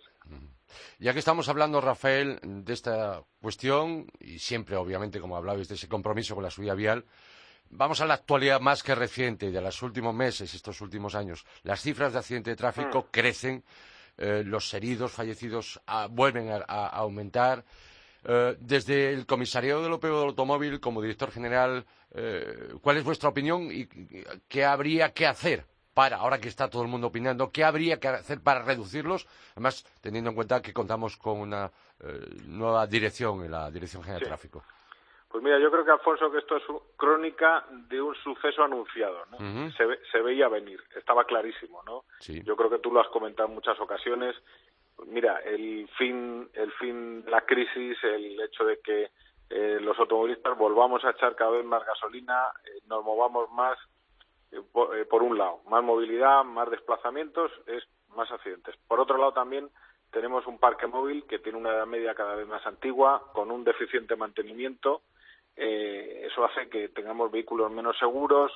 Ya 0.99 1.13
que 1.13 1.19
estamos 1.19 1.49
hablando, 1.49 1.81
Rafael, 1.81 2.39
de 2.43 2.73
esta 2.73 3.23
cuestión, 3.41 4.07
y 4.19 4.39
siempre, 4.39 4.77
obviamente, 4.77 5.21
como 5.21 5.37
hablabais, 5.37 5.69
de 5.69 5.75
ese 5.75 5.89
compromiso 5.89 6.35
con 6.35 6.45
la 6.45 6.51
seguridad 6.51 6.77
vial, 6.77 7.05
vamos 7.71 8.01
a 8.01 8.07
la 8.07 8.15
actualidad 8.15 8.61
más 8.61 8.83
que 8.83 8.95
reciente, 8.95 9.51
de 9.51 9.61
los 9.61 9.83
últimos 9.83 10.15
meses, 10.15 10.53
estos 10.55 10.81
últimos 10.81 11.15
años. 11.15 11.47
Las 11.63 11.81
cifras 11.81 12.13
de 12.13 12.19
accidentes 12.19 12.53
de 12.53 12.57
tráfico 12.57 13.01
mm. 13.01 13.11
crecen, 13.11 13.65
eh, 14.19 14.43
los 14.45 14.73
heridos, 14.75 15.13
fallecidos 15.13 15.81
ah, 15.87 16.09
vuelven 16.11 16.51
a 16.51 16.87
aumentar. 16.89 17.65
Eh, 18.25 18.57
desde 18.59 19.13
el 19.13 19.25
Comisariado 19.25 19.85
Europeo 19.85 20.19
del 20.19 20.29
Automóvil, 20.31 20.81
como 20.81 21.01
director 21.01 21.31
general, 21.31 21.87
eh, 22.13 22.75
¿cuál 22.81 22.97
es 22.97 23.05
vuestra 23.05 23.29
opinión 23.29 23.71
y 23.71 23.87
qué 24.49 24.65
habría 24.65 25.13
que 25.13 25.27
hacer 25.27 25.65
para, 25.97 26.19
ahora 26.19 26.39
que 26.39 26.49
está 26.49 26.69
todo 26.69 26.83
el 26.83 26.89
mundo 26.89 27.07
opinando, 27.07 27.51
qué 27.51 27.65
habría 27.65 27.99
que 27.99 28.09
hacer 28.09 28.43
para 28.43 28.63
reducirlos? 28.63 29.27
Además, 29.53 29.83
teniendo 30.03 30.29
en 30.29 30.37
cuenta 30.37 30.61
que 30.61 30.75
contamos 30.75 31.17
con 31.17 31.41
una 31.41 31.71
eh, 32.01 32.21
nueva 32.47 32.87
dirección 32.87 33.43
en 33.43 33.51
la 33.51 33.71
Dirección 33.71 34.03
General 34.03 34.21
de 34.21 34.27
Tráfico. 34.27 34.63
Pues 35.31 35.43
mira, 35.43 35.59
yo 35.59 35.71
creo 35.71 35.87
que 35.87 35.91
Alfonso 35.93 36.31
que 36.31 36.39
esto 36.39 36.57
es 36.59 36.63
crónica 36.97 37.65
de 37.71 38.01
un 38.01 38.15
suceso 38.17 38.63
anunciado, 38.63 39.25
¿no? 39.31 39.71
se, 39.73 40.21
veía 40.21 40.49
venir, 40.49 40.81
estaba 40.95 41.25
clarísimo, 41.25 41.83
¿no? 41.85 42.05
Yo 42.21 42.57
creo 42.57 42.71
que 42.71 42.79
tú 42.79 42.93
lo 42.93 43.01
has 43.01 43.09
comentado 43.09 43.49
en 43.49 43.55
muchas 43.55 43.81
ocasiones 43.81 44.37
mira, 45.05 45.41
el 45.41 45.89
fin, 45.99 46.49
el 46.55 46.73
fin 46.73 47.25
de 47.25 47.31
la 47.31 47.43
crisis, 47.43 47.97
el 48.03 48.41
hecho 48.41 48.65
de 48.65 48.79
que 48.81 49.11
eh, 49.51 49.79
los 49.81 49.99
automovilistas 49.99 50.57
volvamos 50.57 51.05
a 51.05 51.11
echar 51.11 51.37
cada 51.37 51.53
vez 51.53 51.65
más 51.65 51.85
gasolina, 51.85 52.51
eh, 52.65 52.81
nos 52.87 53.05
movamos 53.05 53.51
más, 53.53 53.79
eh, 54.53 54.63
por, 54.73 55.23
un 55.23 55.39
lado, 55.39 55.61
más 55.69 55.83
movilidad, 55.83 56.45
más 56.45 56.71
desplazamientos, 56.71 57.51
es 57.67 57.85
más 58.15 58.31
accidentes. 58.31 58.77
Por 58.89 59.01
otro 59.01 59.19
lado, 59.19 59.33
también 59.33 59.69
tenemos 60.11 60.47
un 60.47 60.59
parque 60.59 60.87
móvil 60.87 61.25
que 61.27 61.39
tiene 61.39 61.59
una 61.59 61.71
edad 61.71 61.87
media 61.87 62.15
cada 62.15 62.35
vez 62.35 62.47
más 62.47 62.65
antigua, 62.67 63.31
con 63.33 63.51
un 63.51 63.65
deficiente 63.65 64.17
mantenimiento. 64.17 65.03
eso 65.57 66.45
hace 66.45 66.69
que 66.69 66.89
tengamos 66.89 67.31
vehículos 67.31 67.71
menos 67.71 67.99
seguros, 67.99 68.53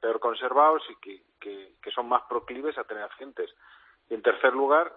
peor 0.00 0.20
conservados 0.20 0.82
y 0.90 0.96
que, 0.96 1.22
que, 1.40 1.74
que 1.82 1.90
son 1.90 2.08
más 2.08 2.22
proclives 2.28 2.78
a 2.78 2.84
tener 2.84 3.04
accidentes. 3.04 3.50
Y 4.08 4.14
en 4.14 4.22
tercer 4.22 4.54
lugar, 4.54 4.92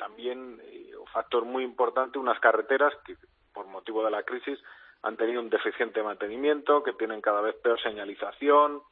también 0.00 0.58
eh, 0.64 0.96
un 0.98 1.06
factor 1.08 1.44
muy 1.44 1.62
importante 1.62 2.18
unas 2.18 2.40
carreteras 2.40 2.94
que 3.04 3.16
por 3.52 3.66
motivo 3.66 4.02
de 4.02 4.10
la 4.10 4.22
crisis 4.22 4.58
han 5.02 5.16
tenido 5.16 5.40
un 5.40 5.50
deficiente 5.50 6.02
mantenimiento, 6.02 6.82
que 6.82 6.94
tienen 6.94 7.20
cada 7.20 7.42
vez 7.42 7.54
peor 7.56 7.80
señalización, 7.82 8.82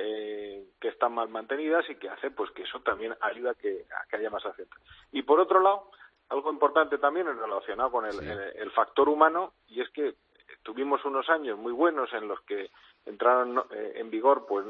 eh, 0.00 0.64
que 0.80 0.88
están 0.90 1.12
mal 1.12 1.28
mantenidas 1.28 1.84
y 1.90 1.96
que 1.96 2.08
hace 2.08 2.30
pues 2.30 2.52
que 2.52 2.62
eso 2.62 2.78
también 2.82 3.16
ayuda 3.20 3.50
a 3.50 3.54
que, 3.54 3.84
haya 4.12 4.30
más 4.30 4.46
accidentes. 4.46 4.78
Y 5.10 5.22
por 5.22 5.40
otro 5.40 5.58
lado, 5.58 5.90
algo 6.28 6.52
importante 6.52 6.98
también 6.98 7.26
relacionado 7.26 7.90
con 7.90 8.06
el, 8.06 8.70
factor 8.70 9.08
humano 9.08 9.54
y 9.66 9.80
es 9.80 9.88
que 9.90 10.14
tuvimos 10.62 11.04
unos 11.04 11.28
años 11.28 11.58
muy 11.58 11.72
buenos 11.72 12.12
en 12.12 12.28
los 12.28 12.40
que 12.42 12.70
entraron 13.06 13.58
eh, 13.72 13.94
en 13.96 14.08
vigor 14.08 14.46
pues 14.48 14.64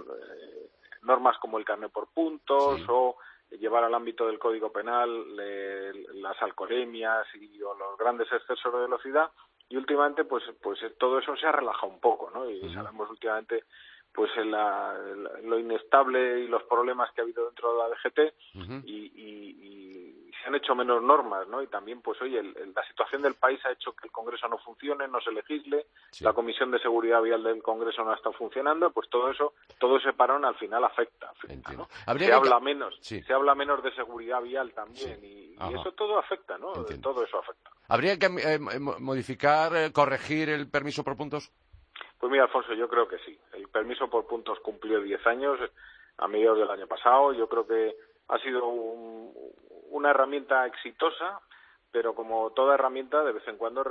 normas 1.03 1.37
como 1.41 1.59
el 1.59 1.65
carnet 1.67 1.93
por 1.93 2.09
puntos 2.09 2.81
o 2.89 3.17
llevar 3.51 3.85
al 3.85 3.95
ámbito 3.95 4.27
del 4.27 4.39
Código 4.39 4.73
Penal 4.73 5.37
las 5.37 6.41
alcoholemias 6.41 7.27
y 7.35 7.61
o 7.63 7.75
los 7.75 7.99
grandes 7.99 8.33
excesos 8.33 8.73
de 8.73 8.81
velocidad 8.81 9.31
y 9.69 9.77
últimamente 9.77 10.25
pues 10.25 10.45
pues 10.63 10.79
todo 10.97 11.19
eso 11.19 11.37
se 11.37 11.47
ha 11.47 11.53
relajado 11.53 11.93
un 11.93 12.01
poco, 12.01 12.31
¿no? 12.31 12.49
Y 12.49 12.73
sabemos 12.73 13.11
últimamente 13.11 13.65
pues 14.19 14.33
lo 15.45 15.59
inestable 15.61 16.41
y 16.41 16.49
los 16.49 16.65
problemas 16.65 17.13
que 17.13 17.21
ha 17.21 17.25
habido 17.25 17.45
dentro 17.45 17.73
de 17.73 17.79
la 17.79 17.89
DGT 17.89 18.85
y, 18.85 20.09
se 20.41 20.49
han 20.49 20.55
hecho 20.55 20.75
menos 20.75 21.03
normas, 21.03 21.49
¿no? 21.49 21.61
Y 21.63 21.67
también, 21.67 22.01
pues 22.01 22.21
oye, 22.23 22.41
la 22.43 22.87
situación 22.87 23.23
del 23.23 23.35
país 23.35 23.59
ha 23.65 23.73
hecho 23.73 23.93
que 23.93 24.07
el 24.07 24.13
Congreso 24.13 24.47
no 24.49 24.59
funcione, 24.59 25.09
no 25.09 25.21
se 25.21 25.33
legisle, 25.33 25.87
la 26.21 26.33
Comisión 26.33 26.71
de 26.71 26.79
Seguridad 26.79 27.21
Vial 27.23 27.43
del 27.43 27.61
Congreso 27.61 28.05
no 28.05 28.13
ha 28.13 28.15
estado 28.15 28.35
funcionando, 28.35 28.93
pues 28.93 29.09
todo 29.11 29.31
eso, 29.33 29.55
todo 29.79 29.97
ese 29.99 30.13
parón 30.13 30.45
al 30.45 30.55
final 30.57 30.85
afecta. 30.85 31.33
¿no? 31.77 31.89
Se 32.19 32.33
habla 32.33 32.61
menos, 32.61 32.97
se 33.01 33.33
habla 33.33 33.57
menos 33.57 33.83
de 33.83 33.93
seguridad 33.95 34.41
vial 34.43 34.73
también 34.73 35.19
y, 35.25 35.57
eso 35.75 35.93
todo 35.93 36.19
afecta, 36.19 36.57
¿no? 36.59 36.73
Todo 37.03 37.25
eso 37.25 37.39
afecta. 37.39 37.71
¿Habría 37.89 38.19
que 38.19 38.27
eh, 38.27 38.59
modificar, 38.59 39.75
eh, 39.77 39.93
corregir 39.93 40.51
el 40.51 40.69
permiso 40.69 41.03
por 41.03 41.17
puntos? 41.17 41.53
Pues 42.19 42.33
mira, 42.33 42.45
Alfonso, 42.45 42.75
yo 42.75 42.89
creo 42.89 43.07
que 43.07 43.19
sí. 43.19 43.39
El 43.53 43.69
permiso 43.69 44.09
por 44.11 44.27
puntos 44.27 44.59
cumplió 44.61 45.01
10 45.01 45.27
años 45.27 45.59
a 46.17 46.29
mediados 46.29 46.59
del 46.59 46.71
año 46.71 46.87
pasado. 46.87 47.33
Yo 47.33 47.49
creo 47.49 47.67
que 47.67 47.97
ha 48.29 48.39
sido 48.39 48.67
una 48.67 50.11
herramienta 50.11 50.67
exitosa, 50.67 51.41
pero 51.93 52.15
como 52.15 52.51
toda 52.51 52.75
herramienta, 52.75 53.23
de 53.23 53.33
vez 53.33 53.47
en 53.47 53.57
cuando 53.57 53.85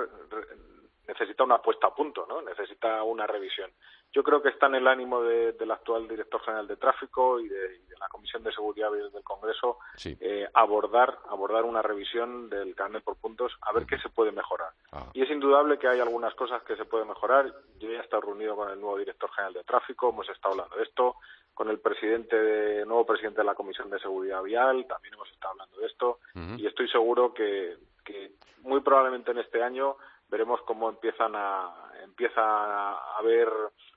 necesita 1.07 1.43
una 1.43 1.59
puesta 1.59 1.87
a 1.87 1.95
punto, 1.95 2.25
¿no? 2.27 2.41
Necesita 2.41 3.01
una 3.03 3.25
revisión. 3.25 3.71
Yo 4.11 4.23
creo 4.23 4.41
que 4.41 4.49
está 4.49 4.67
en 4.67 4.75
el 4.75 4.87
ánimo 4.87 5.21
del 5.21 5.71
actual 5.71 6.07
director 6.07 6.41
general 6.41 6.67
de 6.67 6.77
tráfico 6.77 7.39
y 7.39 7.47
de, 7.47 7.79
la 7.99 8.07
Comisión 8.09 8.43
de 8.43 8.51
Seguridad 8.51 8.91
del 8.91 9.23
Congreso 9.23 9.79
eh, 10.05 10.47
abordar 10.53 11.17
abordar 11.29 11.65
una 11.65 11.81
revisión 11.81 12.47
del 12.47 12.75
carnet 12.75 13.03
por 13.03 13.17
puntos 13.17 13.53
a 13.61 13.71
ver 13.73 13.85
qué 13.85 13.97
se 13.97 14.09
puede 14.09 14.31
mejorar. 14.31 14.69
Ah. 14.91 15.07
Y 15.13 15.23
es 15.23 15.29
indudable 15.31 15.79
que 15.79 15.87
hay 15.87 15.99
algunas 15.99 16.35
cosas 16.35 16.61
que 16.63 16.75
se 16.75 16.85
pueden 16.85 17.07
mejorar. 17.07 17.51
Yo 17.79 17.89
ya 17.89 17.97
he 17.97 18.03
estado 18.03 18.21
reunido 18.21 18.55
con 18.55 18.69
el 18.69 18.79
nuevo 18.79 18.97
director 18.97 19.31
general 19.31 19.53
de 19.53 19.63
tráfico, 19.63 20.09
hemos 20.09 20.29
estado 20.29 20.53
hablando 20.53 20.75
de 20.77 20.83
esto, 20.83 21.15
con 21.53 21.69
el 21.69 21.79
presidente 21.79 22.85
nuevo 22.85 23.05
presidente 23.05 23.41
de 23.41 23.45
la 23.45 23.55
Comisión 23.55 23.89
de 23.89 23.99
Seguridad 23.99 24.43
Vial, 24.43 24.85
también 24.87 25.15
hemos 25.15 25.29
estado 25.31 25.53
hablando 25.53 25.79
de 25.79 25.87
esto 25.87 26.19
y 26.57 26.67
estoy 26.67 26.87
seguro 26.89 27.33
que, 27.33 27.77
que 28.05 28.33
muy 28.61 28.81
probablemente 28.81 29.31
en 29.31 29.39
este 29.39 29.63
año 29.63 29.97
veremos 30.29 30.59
cómo 30.65 30.89
empiezan 30.89 31.35
a 31.35 31.91
empieza 32.03 32.41
a 32.41 33.21
ver 33.23 33.49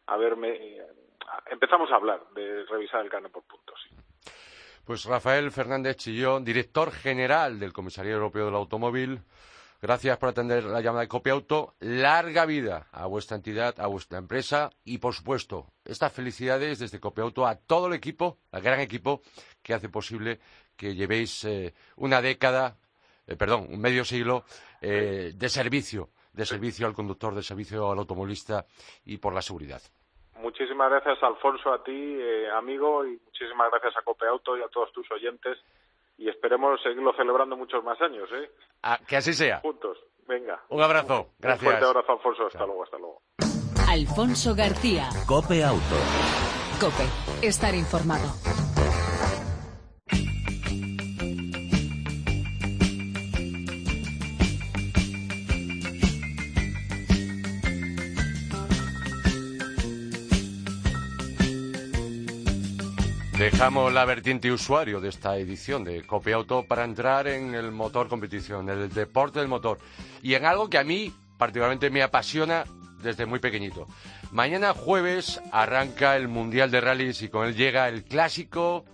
a 0.06 0.16
ver 0.16 0.36
empezamos 1.50 1.90
a 1.90 1.96
hablar 1.96 2.20
de 2.34 2.64
revisar 2.66 3.02
el 3.02 3.10
carnet 3.10 3.32
por 3.32 3.44
puntos. 3.44 3.78
Pues 4.84 5.04
Rafael 5.04 5.50
Fernández 5.52 5.96
Chillón, 5.96 6.44
director 6.44 6.90
general 6.90 7.60
del 7.60 7.72
Comisario 7.72 8.14
Europeo 8.14 8.46
del 8.46 8.54
Automóvil. 8.54 9.20
Gracias 9.82 10.18
por 10.18 10.28
atender 10.28 10.64
la 10.64 10.80
llamada 10.80 11.02
de 11.02 11.08
Copia 11.08 11.32
Auto. 11.32 11.74
Larga 11.80 12.44
vida 12.44 12.88
a 12.92 13.06
vuestra 13.06 13.36
entidad, 13.36 13.78
a 13.78 13.86
vuestra 13.86 14.18
empresa 14.18 14.70
y, 14.84 14.98
por 14.98 15.14
supuesto, 15.14 15.72
estas 15.84 16.12
felicidades 16.12 16.80
desde 16.80 17.00
Copia 17.00 17.24
Auto 17.24 17.46
a 17.46 17.54
todo 17.54 17.86
el 17.86 17.94
equipo, 17.94 18.38
al 18.52 18.62
gran 18.62 18.80
equipo 18.80 19.22
que 19.62 19.72
hace 19.72 19.88
posible 19.88 20.40
que 20.76 20.94
llevéis 20.94 21.44
eh, 21.44 21.72
una 21.96 22.20
década, 22.20 22.76
eh, 23.26 23.36
perdón, 23.36 23.68
un 23.70 23.80
medio 23.80 24.04
siglo 24.04 24.44
eh, 24.80 25.32
de 25.34 25.48
servicio 25.48 26.10
de 26.32 26.44
servicio 26.44 26.86
al 26.86 26.94
conductor, 26.94 27.34
de 27.34 27.42
servicio 27.42 27.90
al 27.90 27.98
automovilista 27.98 28.66
y 29.04 29.18
por 29.18 29.34
la 29.34 29.42
seguridad. 29.42 29.80
Muchísimas 30.40 30.90
gracias, 30.90 31.22
Alfonso, 31.22 31.72
a 31.72 31.82
ti, 31.82 31.92
eh, 31.92 32.50
amigo, 32.50 33.04
y 33.04 33.20
muchísimas 33.24 33.70
gracias 33.70 33.96
a 33.96 34.02
Cope 34.02 34.26
Auto 34.26 34.56
y 34.56 34.62
a 34.62 34.68
todos 34.68 34.90
tus 34.92 35.10
oyentes. 35.12 35.58
Y 36.16 36.28
esperemos 36.28 36.80
seguirlo 36.82 37.12
celebrando 37.14 37.56
muchos 37.56 37.82
más 37.84 38.00
años, 38.00 38.28
¿eh? 38.32 38.50
Ah, 38.82 38.98
que 39.06 39.16
así 39.16 39.32
sea. 39.32 39.60
Juntos. 39.60 39.98
Venga. 40.26 40.62
Un 40.68 40.82
abrazo. 40.82 41.30
Gracias. 41.38 41.62
Un 41.62 41.68
fuerte 41.68 41.86
abrazo, 41.86 42.12
Alfonso. 42.12 42.46
Hasta 42.46 42.66
luego, 42.66 42.84
hasta 42.84 42.98
luego. 42.98 43.22
Alfonso 43.88 44.54
García. 44.54 45.08
Cope 45.26 45.64
Auto. 45.64 45.96
Cope. 46.80 47.04
Estar 47.46 47.74
informado. 47.74 48.69
Dejamos 63.40 63.92
la 63.94 64.04
vertiente 64.04 64.52
usuario 64.52 65.00
de 65.00 65.08
esta 65.08 65.38
edición 65.38 65.82
de 65.82 66.02
Copia 66.02 66.36
Auto 66.36 66.66
para 66.66 66.84
entrar 66.84 67.26
en 67.26 67.54
el 67.54 67.72
motor 67.72 68.06
competición, 68.06 68.68
el 68.68 68.92
deporte 68.92 69.38
del 69.38 69.48
motor. 69.48 69.78
Y 70.22 70.34
en 70.34 70.44
algo 70.44 70.68
que 70.68 70.76
a 70.76 70.84
mí 70.84 71.10
particularmente 71.38 71.88
me 71.88 72.02
apasiona 72.02 72.64
desde 73.02 73.24
muy 73.24 73.38
pequeñito. 73.38 73.86
Mañana 74.30 74.74
jueves 74.74 75.40
arranca 75.52 76.18
el 76.18 76.28
Mundial 76.28 76.70
de 76.70 76.82
Rallys 76.82 77.22
y 77.22 77.30
con 77.30 77.46
él 77.46 77.56
llega 77.56 77.88
el 77.88 78.04
clásico 78.04 78.84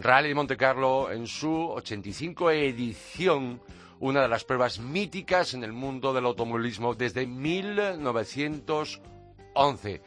Rally 0.00 0.30
de 0.30 0.34
Monte 0.34 0.56
Carlo 0.56 1.12
en 1.12 1.28
su 1.28 1.54
85 1.54 2.50
edición, 2.50 3.62
una 4.00 4.22
de 4.22 4.28
las 4.28 4.42
pruebas 4.42 4.80
míticas 4.80 5.54
en 5.54 5.62
el 5.62 5.72
mundo 5.72 6.12
del 6.12 6.26
automovilismo 6.26 6.96
desde 6.96 7.24
1911. 7.24 10.02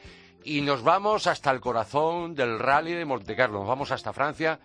Y 0.46 0.62
nos 0.62 0.84
vamos 0.84 1.28
hasta 1.28 1.52
el 1.52 1.62
corazón 1.62 2.36
del 2.36 2.60
Rally 2.60 2.94
de 2.94 3.06
Monte 3.06 3.36
Carlo, 3.36 3.60
nos 3.60 3.68
vamos 3.68 3.92
hasta 3.92 4.12
Francia 4.12 4.60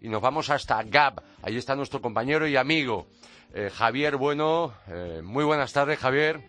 y 0.00 0.08
nos 0.08 0.22
vamos 0.22 0.50
hasta 0.50 0.82
Gap. 0.84 1.20
Ahí 1.42 1.56
está 1.56 1.74
nuestro 1.74 2.00
compañero 2.00 2.46
y 2.46 2.56
amigo 2.56 3.06
eh, 3.54 3.70
Javier 3.74 4.16
Bueno. 4.16 4.74
Eh, 4.88 5.20
muy 5.22 5.44
buenas 5.44 5.72
tardes, 5.72 5.98
Javier. 5.98 6.40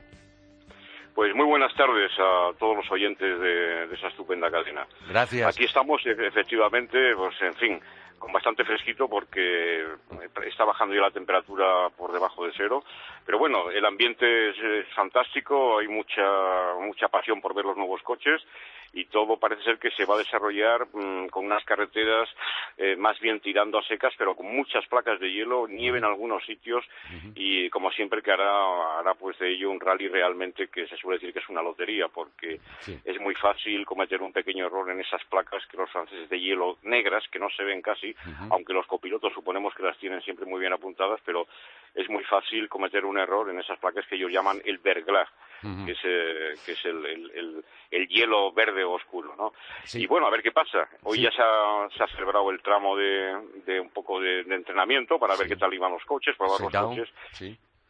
Pues 1.16 1.34
muy 1.34 1.46
buenas 1.46 1.74
tardes 1.76 2.12
a 2.20 2.52
todos 2.60 2.76
los 2.76 2.92
oyentes 2.92 3.40
de, 3.40 3.88
de 3.88 3.96
esa 3.96 4.08
estupenda 4.08 4.52
cadena. 4.52 4.86
Gracias. 5.08 5.48
Aquí 5.48 5.64
estamos, 5.64 6.02
efectivamente, 6.06 7.16
pues 7.16 7.42
en 7.42 7.54
fin, 7.56 7.80
con 8.20 8.34
bastante 8.34 8.66
fresquito 8.66 9.08
porque 9.08 9.86
está 10.46 10.66
bajando 10.66 10.94
ya 10.96 11.02
la 11.02 11.12
temperatura 11.12 11.90
por 11.96 12.12
debajo 12.12 12.46
de 12.46 12.52
cero. 12.58 12.84
Pero 13.26 13.40
bueno, 13.40 13.72
el 13.72 13.84
ambiente 13.86 14.50
es, 14.50 14.88
fantástico, 14.94 15.80
hay 15.80 15.88
mucha, 15.88 16.76
mucha 16.80 17.08
pasión 17.08 17.42
por 17.42 17.56
ver 17.56 17.66
los 17.66 17.76
nuevos 17.78 18.02
coches 18.04 18.42
y 18.94 19.06
todo 19.06 19.38
parece 19.38 19.64
ser 19.64 19.78
que 19.78 19.92
se 19.92 20.06
va 20.06 20.16
a 20.16 20.20
desarrollar 20.20 20.88
mm, 20.94 21.28
con 21.28 21.46
unas 21.46 21.66
carreteras 21.66 22.30
eh, 22.78 22.96
más 22.96 23.20
bien 23.20 23.40
tirando 23.40 23.80
a 23.80 23.84
secas, 23.84 24.14
pero 24.18 24.36
con 24.36 24.46
muchas 24.46 24.86
placas 24.88 25.20
de 25.20 25.32
hielo, 25.32 25.68
nieve 25.68 25.98
en 25.98 26.06
algunos 26.06 26.46
sitios 26.46 26.86
y 27.34 27.70
como 27.70 27.92
siempre 27.92 28.22
que 28.22 28.32
hará, 28.32 29.00
hará 29.00 29.16
pues 29.16 29.38
de 29.40 29.52
ello 29.52 29.72
un 29.72 29.80
rally 29.80 30.08
realmente 30.08 30.68
que 30.68 30.88
se 30.88 30.96
suele 30.96 31.18
decir 31.18 31.34
que 31.34 31.40
es 31.40 31.50
una 31.50 31.62
lotería 31.62 32.08
porque 32.08 32.60
es 33.04 33.20
muy 33.20 33.36
fácil 33.36 33.86
cometer 33.86 34.22
un 34.22 34.32
pequeño 34.32 34.68
error 34.68 34.90
en 34.90 35.02
esas 35.02 35.24
placas 35.26 35.66
que 35.66 35.78
los 35.78 35.90
franceses 35.90 36.30
de 36.30 36.40
hielo 36.40 36.78
negras 36.84 37.24
que 37.30 37.40
no 37.40 37.50
se 37.50 37.64
ven 37.64 37.82
casi, 37.82 38.16
aunque 38.50 38.74
los 38.74 38.86
copilotos 38.88 39.34
suponemos 39.34 39.74
que 39.74 39.84
las 39.84 39.98
tienen 39.98 40.22
siempre 40.22 40.46
muy 40.46 40.60
bien 40.60 40.74
apuntadas, 40.74 41.20
pero 41.26 41.48
es 41.94 42.10
muy 42.10 42.24
fácil 42.24 42.70
cometer 42.70 43.04
un 43.06 43.15
error 43.18 43.50
en 43.50 43.60
esas 43.60 43.80
placas 43.80 44.06
que 44.08 44.16
ellos 44.16 44.32
llaman 44.32 44.62
el 44.66 44.78
verglas 44.80 45.30
que 45.86 45.92
es, 45.92 46.00
eh, 46.04 46.54
que 46.66 46.74
es 46.74 46.86
el, 46.86 47.06
el, 47.06 47.66
el, 47.92 48.08
hielo 48.08 48.52
verde 48.52 48.84
oscuro, 48.84 49.36
¿no? 49.36 49.54
Y 49.94 50.06
bueno, 50.06 50.28
a 50.28 50.30
ver 50.30 50.44
qué 50.44 50.52
pasa. 50.52 50.88
Hoy 51.04 51.22
ya 51.22 51.32
se 51.32 51.42
ha, 51.42 51.88
se 51.96 52.04
ha, 52.04 52.08
celebrado 52.08 52.50
el 52.52 52.62
tramo 52.62 52.96
de, 52.96 53.36
de 53.66 53.80
un 53.80 53.90
poco 53.90 54.20
de, 54.20 54.42
entrenamiento 54.42 55.18
para 55.18 55.36
ver 55.36 55.48
qué 55.48 55.56
tal 55.56 55.74
iban 55.74 55.92
los 55.92 56.06
coches, 56.06 56.36
probar 56.38 56.62
los 56.62 56.72
coches. 56.72 57.10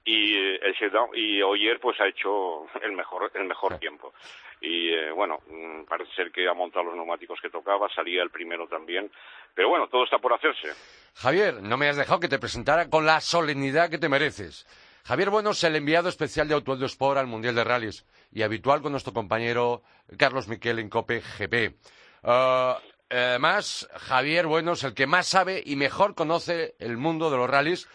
Y 0.08 0.38
eh, 0.38 0.60
el 0.62 0.74
shutdown, 0.74 1.10
y 1.16 1.42
ayer 1.42 1.80
pues 1.80 2.00
ha 2.00 2.08
hecho 2.08 2.68
el 2.82 2.92
mejor, 2.92 3.32
el 3.34 3.46
mejor 3.46 3.80
tiempo. 3.80 4.14
Y 4.62 4.90
eh, 4.94 5.12
bueno, 5.12 5.40
mm, 5.48 5.84
parece 5.86 6.14
ser 6.14 6.32
que 6.32 6.48
ha 6.48 6.54
montado 6.54 6.86
los 6.86 6.96
neumáticos 6.96 7.40
que 7.42 7.50
tocaba, 7.50 7.90
salía 7.90 8.22
el 8.22 8.30
primero 8.30 8.68
también. 8.68 9.12
Pero 9.54 9.70
bueno, 9.70 9.88
todo 9.88 10.04
está 10.04 10.20
por 10.20 10.34
hacerse. 10.34 10.70
Javier, 11.16 11.62
no 11.62 11.76
me 11.78 11.90
has 11.90 11.98
dejado 11.98 12.20
que 12.20 12.28
te 12.28 12.40
presentara 12.40 12.90
con 12.90 13.06
la 13.06 13.20
solemnidad 13.20 13.90
que 13.90 13.98
te 13.98 14.08
mereces. 14.08 14.68
Javier 15.06 15.30
Bueno 15.30 15.52
es 15.52 15.64
el 15.64 15.76
enviado 15.76 16.10
especial 16.10 16.48
de 16.48 16.56
Auto 16.56 16.84
Sport 16.84 17.20
al 17.20 17.28
Mundial 17.28 17.54
de 17.54 17.64
Rallys 17.64 18.08
y 18.32 18.42
habitual 18.42 18.82
con 18.82 18.92
nuestro 18.92 19.14
compañero 19.14 19.84
Carlos 20.18 20.48
Miquel 20.48 20.80
en 20.80 20.90
COPE 20.90 21.22
GP. 21.22 21.76
Ah, 22.24 22.80
además, 23.08 23.88
Javier 23.94 24.48
Bueno 24.48 24.72
es 24.72 24.84
el 24.84 24.96
que 24.96 25.06
más 25.06 25.28
sabe 25.28 25.62
y 25.64 25.76
mejor 25.76 26.16
conoce 26.16 26.74
el 26.80 26.98
mundo 26.98 27.30
de 27.30 27.38
los 27.38 27.48
rallies. 27.48 27.88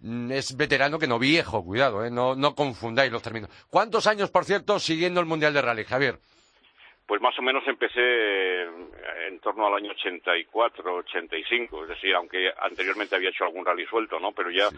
Mm, 0.00 0.32
es 0.32 0.54
veterano 0.54 0.98
que 0.98 1.06
no 1.06 1.18
viejo, 1.18 1.64
cuidado, 1.64 2.04
¿eh? 2.04 2.10
no, 2.10 2.34
no 2.34 2.54
confundáis 2.54 3.10
los 3.10 3.22
términos. 3.22 3.48
¿Cuántos 3.70 4.06
años, 4.06 4.30
por 4.30 4.44
cierto, 4.44 4.78
siguiendo 4.78 5.20
el 5.20 5.26
Mundial 5.26 5.54
de 5.54 5.62
Rally, 5.62 5.84
Javier? 5.84 6.18
Pues 7.06 7.22
más 7.22 7.36
o 7.38 7.42
menos 7.42 7.64
empecé 7.66 8.62
en 9.28 9.40
torno 9.40 9.66
al 9.66 9.74
año 9.74 9.92
84, 9.92 10.94
85, 10.94 11.82
es 11.84 11.88
decir, 11.88 12.14
aunque 12.14 12.52
anteriormente 12.60 13.16
había 13.16 13.30
hecho 13.30 13.44
algún 13.44 13.64
rally 13.64 13.86
suelto, 13.86 14.20
¿no? 14.20 14.30
Pero 14.30 14.50
ya 14.50 14.68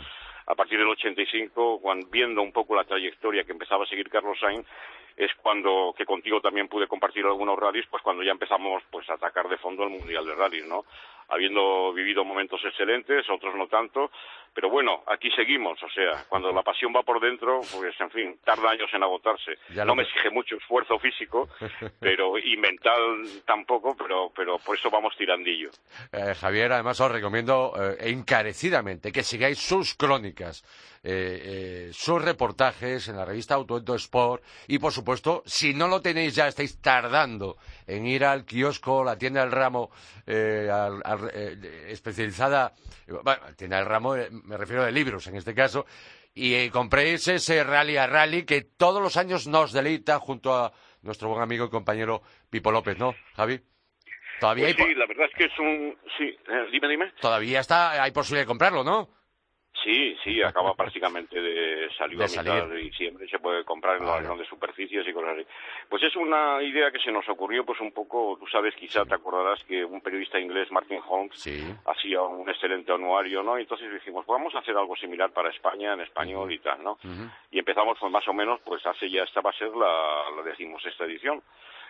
a 0.47 0.55
partir 0.55 0.79
del 0.79 0.89
85, 0.89 1.81
cuando, 1.81 2.07
viendo 2.09 2.43
un 2.43 2.53
poco 2.53 2.75
la 2.75 2.85
trayectoria 2.85 3.45
que 3.45 3.53
empezaba 3.53 3.85
a 3.85 3.89
seguir 3.89 4.09
Carlos 4.09 4.39
Sainz, 4.41 4.67
es 5.17 5.31
cuando, 5.43 5.95
que 5.97 6.07
contigo 6.07 6.41
también 6.41 6.69
pude 6.69 6.87
compartir 6.87 7.25
algunos 7.25 7.59
rallies, 7.59 7.87
pues 7.91 8.03
cuando 8.03 8.23
ya 8.23 8.33
empezamos 8.33 8.83
pues 8.91 9.09
a 9.11 9.15
atacar 9.15 9.49
de 9.49 9.59
fondo 9.59 9.85
el 9.85 9.91
Mundial 9.91 10.25
de 10.25 10.35
Rallys, 10.35 10.67
¿no? 10.67 10.85
Habiendo 11.29 11.93
vivido 11.93 12.25
momentos 12.25 12.61
excelentes, 12.65 13.29
otros 13.31 13.55
no 13.55 13.67
tanto, 13.67 14.11
pero 14.55 14.69
bueno, 14.69 15.03
aquí 15.07 15.31
seguimos, 15.31 15.83
o 15.83 15.89
sea, 15.89 16.25
cuando 16.29 16.53
la 16.53 16.63
pasión 16.63 16.93
va 16.95 17.03
por 17.03 17.21
dentro, 17.21 17.61
pues 17.73 17.99
en 17.99 18.11
fin, 18.11 18.39
tarda 18.45 18.71
años 18.71 18.91
en 18.93 19.03
agotarse. 19.03 19.53
no 19.87 19.95
me 19.95 20.03
exige 20.03 20.31
mucho 20.31 20.57
esfuerzo 20.57 20.99
físico, 20.99 21.49
pero 22.01 22.39
y 22.39 22.57
mental 22.59 23.25
tampoco, 23.47 23.97
pero, 23.97 24.31
pero 24.35 24.59
por 24.59 24.77
eso 24.77 24.91
vamos 24.91 25.17
tirandillo. 25.17 25.71
Eh, 26.13 26.35
Javier, 26.35 26.73
además 26.73 27.01
os 27.01 27.11
recomiendo 27.11 27.73
eh, 27.81 28.11
encarecidamente 28.11 29.11
que 29.11 29.23
sigáis 29.23 29.59
sus 29.59 29.95
crónicas 29.95 30.32
eh, 30.41 30.51
eh, 31.03 31.91
sus 31.93 32.23
reportajes 32.23 33.09
en 33.09 33.17
la 33.17 33.25
revista 33.25 33.55
Autoento 33.55 33.95
Sport 33.95 34.43
y, 34.69 34.79
por 34.79 34.93
supuesto, 34.93 35.43
si 35.47 35.75
no 35.75 35.89
lo 35.89 36.01
tenéis 36.01 36.35
ya, 36.35 36.49
estáis 36.49 36.81
tardando 36.81 37.57
en 37.87 38.07
ir 38.07 38.25
al 38.25 38.45
kiosco, 38.45 39.05
la 39.05 39.17
tienda 39.17 39.41
del 39.41 39.53
ramo 39.53 39.91
eh, 40.27 40.69
especializada, 41.89 42.73
bueno, 43.07 43.43
tienda 43.57 43.79
del 43.79 43.87
ramo, 43.87 44.15
me 44.45 44.57
refiero 44.57 44.85
de 44.85 44.93
libros 44.93 45.27
en 45.27 45.37
este 45.37 45.55
caso, 45.55 45.87
y 46.35 46.71
compréis 46.71 47.29
ese 47.29 47.63
Rally 47.63 47.97
a 47.97 48.07
Rally 48.07 48.45
que 48.45 48.63
todos 48.63 49.03
los 49.03 49.17
años 49.17 49.47
nos 49.47 49.73
deleita 49.73 50.19
junto 50.19 50.55
a 50.55 50.73
nuestro 51.03 51.29
buen 51.29 51.43
amigo 51.43 51.67
y 51.67 51.71
compañero 51.71 52.23
Pipo 52.49 52.71
López, 52.71 52.99
¿no, 52.99 53.15
Javi? 53.35 53.61
Todavía 54.43 54.75
pues 54.77 54.89
sí, 54.89 54.95
la 54.97 55.07
verdad 55.07 55.27
es 55.27 55.35
que 55.37 55.45
es 55.45 55.59
un... 55.59 55.97
Sí, 56.19 56.37
dime, 56.73 56.89
dime. 56.89 57.13
Todavía 57.21 57.61
está, 57.61 58.03
hay 58.03 58.11
posibilidad 58.11 58.43
de 58.43 58.49
comprarlo, 58.49 58.83
¿no? 58.83 59.09
Sí, 59.83 60.17
sí, 60.23 60.43
acaba 60.43 60.75
prácticamente 60.77 61.41
de 61.41 61.89
salir 61.97 62.23
a 62.23 62.27
mitad 62.27 62.69
de 62.69 62.77
diciembre, 62.77 63.29
se 63.29 63.39
puede 63.39 63.65
comprar 63.65 63.99
en 63.99 64.07
las 64.07 64.23
grandes 64.23 64.49
superficies 64.49 65.07
y 65.07 65.13
cosas 65.13 65.39
así. 65.39 65.47
Pues 65.89 66.03
es 66.03 66.15
una 66.17 66.63
idea 66.63 66.91
que 66.91 66.99
se 66.99 67.11
nos 67.11 67.29
ocurrió, 67.29 67.65
pues 67.65 67.81
un 67.81 67.93
poco, 67.93 68.37
tú 68.39 68.47
sabes, 68.47 68.75
quizá 68.75 69.05
te 69.05 69.15
acordarás 69.15 69.63
que 69.65 69.85
un 69.85 70.01
periodista 70.01 70.39
inglés, 70.39 70.71
Martin 70.71 71.01
Holmes, 71.07 71.47
hacía 71.87 72.23
un 72.23 72.49
excelente 72.49 72.93
anuario, 72.93 73.43
¿no? 73.43 73.59
Y 73.59 73.63
entonces 73.63 73.93
dijimos, 73.93 74.25
pues 74.25 74.39
vamos 74.39 74.55
a 74.55 74.61
hacer 74.61 74.77
algo 74.77 74.97
similar 74.97 75.31
para 75.33 75.51
España, 75.51 75.95
en 75.95 76.01
español 76.01 76.53
y 76.53 76.59
tal, 76.59 76.83
¿no? 76.83 76.99
Y 77.51 77.59
empezamos, 77.59 77.99
pues 77.99 78.13
más 78.13 78.27
o 78.29 78.33
menos, 78.33 78.61
pues 78.65 78.85
hace 78.87 79.11
ya, 79.11 79.25
esta 79.25 79.41
va 79.41 79.51
a 79.51 79.59
ser 79.59 79.69
la, 79.69 80.25
la 80.37 80.43
decimos 80.43 80.85
esta 80.87 81.05
edición 81.05 81.43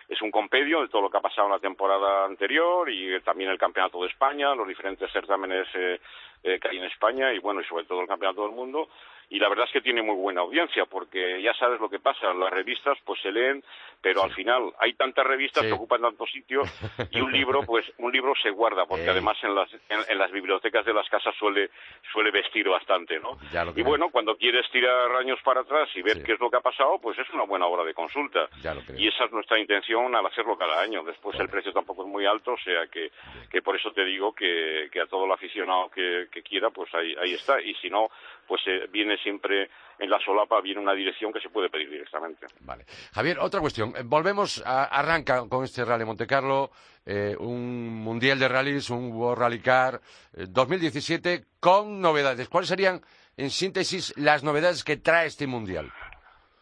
es 0.09 0.21
un 0.21 0.31
compendio 0.31 0.81
de 0.81 0.87
todo 0.87 1.03
lo 1.03 1.09
que 1.09 1.17
ha 1.17 1.21
pasado 1.21 1.47
en 1.47 1.53
la 1.53 1.59
temporada 1.59 2.25
anterior 2.25 2.89
y 2.89 3.19
también 3.21 3.49
el 3.49 3.57
Campeonato 3.57 4.01
de 4.01 4.09
España, 4.09 4.53
los 4.55 4.67
diferentes 4.67 5.11
certámenes 5.11 5.67
eh, 5.75 5.99
eh, 6.43 6.59
que 6.59 6.67
hay 6.67 6.77
en 6.77 6.85
España 6.85 7.33
y 7.33 7.39
bueno, 7.39 7.61
y 7.61 7.65
sobre 7.65 7.85
todo 7.85 8.01
el 8.01 8.07
Campeonato 8.07 8.43
del 8.43 8.55
Mundo 8.55 8.89
y 9.33 9.39
la 9.39 9.49
verdad 9.49 9.65
es 9.65 9.71
que 9.71 9.81
tiene 9.81 10.03
muy 10.03 10.15
buena 10.15 10.41
audiencia 10.41 10.85
porque 10.85 11.41
ya 11.41 11.55
sabes 11.55 11.81
lo 11.81 11.89
que 11.89 11.97
pasa, 11.97 12.31
las 12.35 12.51
revistas 12.51 12.99
pues 13.03 13.19
se 13.19 13.31
leen, 13.31 13.63
pero 13.99 14.21
al 14.21 14.31
final 14.31 14.71
hay 14.79 14.93
tantas 14.93 15.25
revistas 15.25 15.65
que 15.65 15.71
ocupan 15.71 16.01
tantos 16.01 16.29
sitios 16.29 16.69
y 17.09 17.19
un 17.19 17.31
libro 17.31 17.61
pues 17.65 17.91
un 17.97 18.11
libro 18.11 18.33
se 18.43 18.51
guarda 18.51 18.85
porque 18.85 19.09
además 19.09 19.35
en 19.41 19.55
las 19.55 19.69
en, 19.89 20.19
las 20.19 20.31
bibliotecas 20.31 20.85
de 20.85 20.93
las 20.93 21.09
casas 21.09 21.33
suele 21.35 21.71
suele 22.11 22.29
vestir 22.29 22.69
bastante, 22.69 23.19
¿no? 23.19 23.39
Y 23.75 23.81
bueno, 23.81 24.09
cuando 24.11 24.37
quieres 24.37 24.69
tirar 24.69 25.11
años 25.15 25.39
para 25.43 25.61
atrás 25.61 25.89
y 25.95 26.03
ver 26.03 26.21
qué 26.21 26.33
es 26.33 26.39
lo 26.39 26.51
que 26.51 26.57
ha 26.57 26.61
pasado, 26.61 26.99
pues 27.01 27.17
es 27.17 27.27
una 27.31 27.45
buena 27.45 27.65
hora 27.65 27.83
de 27.83 27.95
consulta. 27.95 28.47
Y 28.95 29.07
esa 29.07 29.25
es 29.25 29.31
nuestra 29.31 29.57
intención 29.57 30.13
al 30.13 30.27
hacerlo 30.27 30.55
cada 30.55 30.79
año. 30.79 31.03
Después 31.03 31.39
el 31.39 31.49
precio 31.49 31.73
tampoco 31.73 32.03
es 32.03 32.07
muy 32.07 32.27
alto, 32.27 32.53
o 32.53 32.59
sea 32.59 32.85
que, 32.85 33.09
que 33.49 33.63
por 33.63 33.75
eso 33.75 33.91
te 33.93 34.05
digo 34.05 34.31
que, 34.35 34.89
que 34.91 35.01
a 35.01 35.07
todo 35.07 35.25
el 35.25 35.31
aficionado 35.31 35.89
que, 35.89 36.27
que 36.31 36.43
quiera, 36.43 36.69
pues 36.69 36.93
ahí, 36.93 37.15
ahí 37.19 37.33
está. 37.33 37.59
Y 37.59 37.73
si 37.75 37.89
no, 37.89 38.09
pues 38.47 38.61
eh, 38.67 38.87
viene 38.91 39.17
siempre 39.17 39.69
en 39.99 40.09
la 40.09 40.19
solapa, 40.19 40.61
viene 40.61 40.81
una 40.81 40.93
dirección 40.93 41.31
que 41.31 41.39
se 41.39 41.49
puede 41.49 41.69
pedir 41.69 41.89
directamente. 41.89 42.47
Vale. 42.61 42.85
Javier, 43.13 43.39
otra 43.39 43.59
cuestión. 43.59 43.93
Eh, 43.95 44.01
volvemos, 44.03 44.63
a, 44.65 44.85
arranca 44.85 45.47
con 45.49 45.63
este 45.63 45.85
Rally 45.85 46.05
Monte 46.05 46.27
Carlo, 46.27 46.71
eh, 47.05 47.35
un 47.39 48.03
Mundial 48.03 48.39
de 48.39 48.47
Rallys, 48.47 48.89
un 48.89 49.11
World 49.11 49.41
Rally 49.41 49.59
Car 49.59 49.99
2017 50.33 51.45
con 51.59 52.01
novedades. 52.01 52.49
¿Cuáles 52.49 52.69
serían, 52.69 53.01
en 53.37 53.49
síntesis, 53.49 54.13
las 54.17 54.43
novedades 54.43 54.83
que 54.83 54.97
trae 54.97 55.27
este 55.27 55.47
Mundial? 55.47 55.91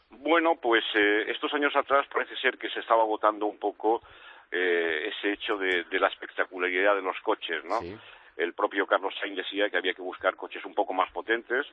Bueno, 0.10 0.56
pues 0.62 0.84
estos 1.28 1.52
años 1.54 1.76
atrás 1.76 2.06
parece 2.14 2.36
ser 2.38 2.58
que 2.58 2.70
se 2.70 2.80
estaba 2.80 3.02
agotando 3.02 3.48
un 3.48 3.58
poco 3.58 4.02
ese 4.52 5.34
hecho 5.34 5.58
de, 5.58 5.86
de, 5.86 6.00
la 6.00 6.10
espectacularidad 6.10 6.96
de 6.96 7.02
los 7.02 7.20
coches, 7.22 7.64
¿no? 7.66 7.80
Sí 7.80 7.98
el 8.38 8.54
propio 8.54 8.86
Carlos 8.88 9.14
Sainz 9.20 9.38
decía 9.38 9.70
que 9.70 9.78
había 9.78 9.94
que 9.94 10.02
buscar 10.02 10.36
coches 10.36 10.64
un 10.66 10.74
poco 10.74 10.94
más 10.94 11.12
potentes, 11.12 11.66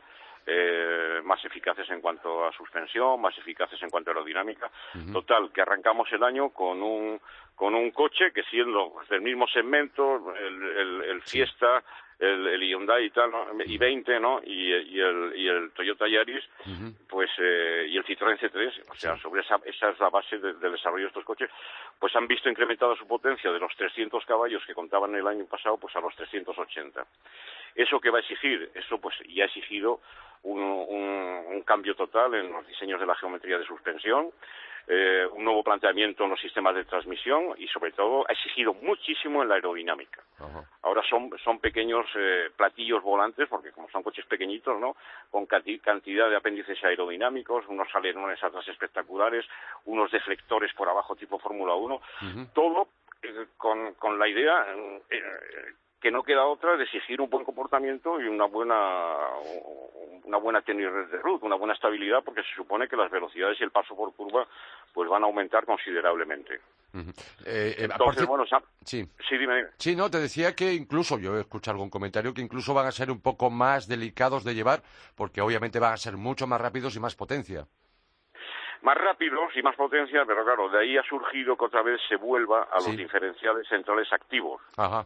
eh, 0.47 1.21
más 1.25 1.45
eficaces 1.45 1.89
en 1.91 2.01
cuanto 2.01 2.47
a 2.47 2.53
suspensión, 2.53 3.21
más 3.21 3.37
eficaces 3.37 3.83
en 3.83 3.91
cuanto 3.91 4.11
a 4.11 4.15
aerodinámica. 4.15 4.71
Total, 5.13 5.51
que 5.53 5.63
arrancamos 5.63 6.11
el 6.13 6.23
año 6.23 6.51
con 6.51 6.83
un, 6.83 7.21
con 7.55 7.75
un 7.75 7.91
coche 7.91 8.33
que 8.33 8.43
siendo 8.45 8.95
del 9.11 9.21
mismo 9.21 9.47
segmento, 9.49 10.35
el, 10.35 11.03
el, 11.03 11.23
Fiesta, 11.23 11.83
el, 12.19 12.61
Hyundai 12.61 13.07
y 13.07 13.11
tal, 13.11 13.31
y 13.65 13.79
20, 13.79 14.19
¿no? 14.21 14.41
Y, 14.45 14.73
el, 14.73 15.33
y 15.37 15.49
el 15.49 15.71
Toyota 15.73 16.09
Yaris, 16.09 16.45
pues, 17.09 17.31
eh, 17.39 17.87
y 17.89 17.97
el 17.97 18.05
Citroën 18.05 18.39
C3, 18.39 18.91
o 18.91 18.95
sea, 18.95 19.17
sobre 19.19 19.43
esa, 19.43 19.57
esa 19.65 19.91
es 19.91 20.01
la 20.01 20.11
base 20.11 20.39
del 20.39 20.73
desarrollo 20.73 21.05
de 21.05 21.09
estos 21.09 21.25
coches, 21.25 21.51
pues 21.99 22.15
han 22.17 22.27
visto 22.27 22.49
incrementada 22.49 22.97
su 22.97 23.07
potencia 23.07 23.53
de 23.53 23.61
los 23.61 23.75
300 23.77 24.25
caballos 24.27 24.65
que 24.67 24.75
contaban 24.75 25.15
el 25.15 25.27
año 25.27 25.47
pasado, 25.47 25.77
pues 25.79 25.95
a 25.95 26.01
los 26.01 26.15
380. 26.17 27.07
¿Eso 27.75 28.01
que 28.01 28.11
va 28.11 28.19
a 28.19 28.21
exigir? 28.21 28.71
Eso, 28.75 28.99
pues, 28.99 29.15
ya 29.29 29.45
ha 29.45 29.47
exigido 29.47 30.01
un, 30.43 30.61
un 30.61 31.63
cambio 31.63 31.95
total 31.95 32.35
en 32.35 32.53
los 32.53 32.67
diseños 32.67 32.99
de 32.99 33.07
la 33.07 33.15
geometría 33.15 33.59
de 33.59 33.65
suspensión, 33.65 34.31
eh, 34.91 35.27
un 35.33 35.45
nuevo 35.45 35.63
planteamiento 35.63 36.25
en 36.25 36.31
los 36.31 36.41
sistemas 36.41 36.75
de 36.75 36.85
transmisión 36.85 37.55
y 37.59 37.69
sobre 37.69 37.93
todo 37.93 38.25
ha 38.27 38.33
exigido 38.33 38.73
muchísimo 38.73 39.43
en 39.43 39.51
la 39.51 39.57
aerodinámica. 39.57 40.23
Ahora 40.81 41.03
son, 41.09 41.31
son 41.45 41.59
pequeños 41.59 42.07
eh, 42.15 42.51
platillos 42.57 43.03
volantes, 43.03 43.47
porque 43.51 43.71
como 43.71 43.91
son 43.91 44.03
coches 44.03 44.25
pequeñitos, 44.25 44.81
¿no? 44.81 44.97
Con 45.31 45.45
cantidad 45.45 46.31
de 46.31 46.37
apéndices 46.37 46.83
aerodinámicos, 46.83 47.67
unos 47.69 47.89
alerones 47.95 48.43
atrás 48.43 48.67
espectaculares, 48.67 49.45
unos 49.85 50.11
deflectores 50.11 50.73
por 50.73 50.89
abajo 50.89 51.15
tipo 51.17 51.39
Fórmula 51.39 51.75
1, 51.75 52.01
todo 52.55 52.89
eh, 53.23 53.47
con, 53.59 53.93
con, 53.95 54.19
la 54.19 54.27
idea 54.27 54.67
que 56.01 56.11
no 56.11 56.23
queda 56.23 56.47
otra 56.47 56.77
de 56.77 56.85
exigir 56.85 57.21
un 57.21 57.29
buen 57.29 57.45
comportamiento 57.45 58.21
y 58.21 58.29
una 58.29 58.47
buena 58.47 59.17
una 60.25 60.37
buena 60.37 60.61
tenis 60.61 60.87
de 61.11 61.19
ruta, 61.19 61.47
una 61.47 61.57
buena 61.57 61.75
estabilidad, 61.75 62.23
porque 62.23 62.43
se 62.43 62.55
supone 62.55 62.87
que 62.87 62.97
las 62.97 63.11
velocidades 63.11 63.59
y 63.61 63.65
el 63.65 63.71
paso 63.71 63.97
por 63.97 64.15
curva 64.15 64.47
pues 64.93 65.09
van 65.09 65.23
a 65.23 65.27
aumentar 65.27 65.65
considerablemente. 65.65 66.61
Eh, 66.95 67.03
eh, 67.47 67.75
Entonces, 67.79 68.27
bueno, 68.27 68.45
sí. 68.85 69.05
sí, 69.29 69.39
dime, 69.39 69.67
Sí, 69.79 69.97
no, 69.97 70.11
te 70.11 70.19
decía 70.19 70.55
que 70.55 70.73
incluso, 70.75 71.19
yo 71.19 71.37
he 71.37 71.41
escuchado 71.41 71.77
algún 71.77 71.91
comentario, 71.91 72.35
que 72.35 72.43
incluso 72.43 72.75
van 72.75 72.87
a 72.87 72.93
ser 72.93 73.11
un 73.11 73.21
poco 73.21 73.51
más 73.51 73.89
delicados 73.89 74.45
de 74.45 74.55
llevar, 74.55 74.83
porque 75.17 75.41
obviamente 75.41 75.79
van 75.79 75.95
a 75.95 75.97
ser 75.97 76.17
mucho 76.17 76.47
más 76.47 76.61
rápidos 76.61 76.95
y 76.97 77.01
más 77.01 77.15
potencia 77.15 77.67
más 78.83 78.97
rápidos 78.97 79.51
y 79.57 79.63
más 79.63 79.75
potencia, 79.75 80.25
pero 80.25 80.45
claro, 80.45 80.69
de 80.69 80.79
ahí 80.79 80.97
ha 80.97 81.03
surgido 81.03 81.57
que 81.57 81.65
otra 81.65 81.83
vez 81.83 82.01
se 82.09 82.15
vuelva 82.15 82.69
a 82.71 82.77
los 82.77 82.97
diferenciales 82.97 83.67
centrales 83.69 84.11
activos. 84.13 84.63
Ajá. 84.77 85.05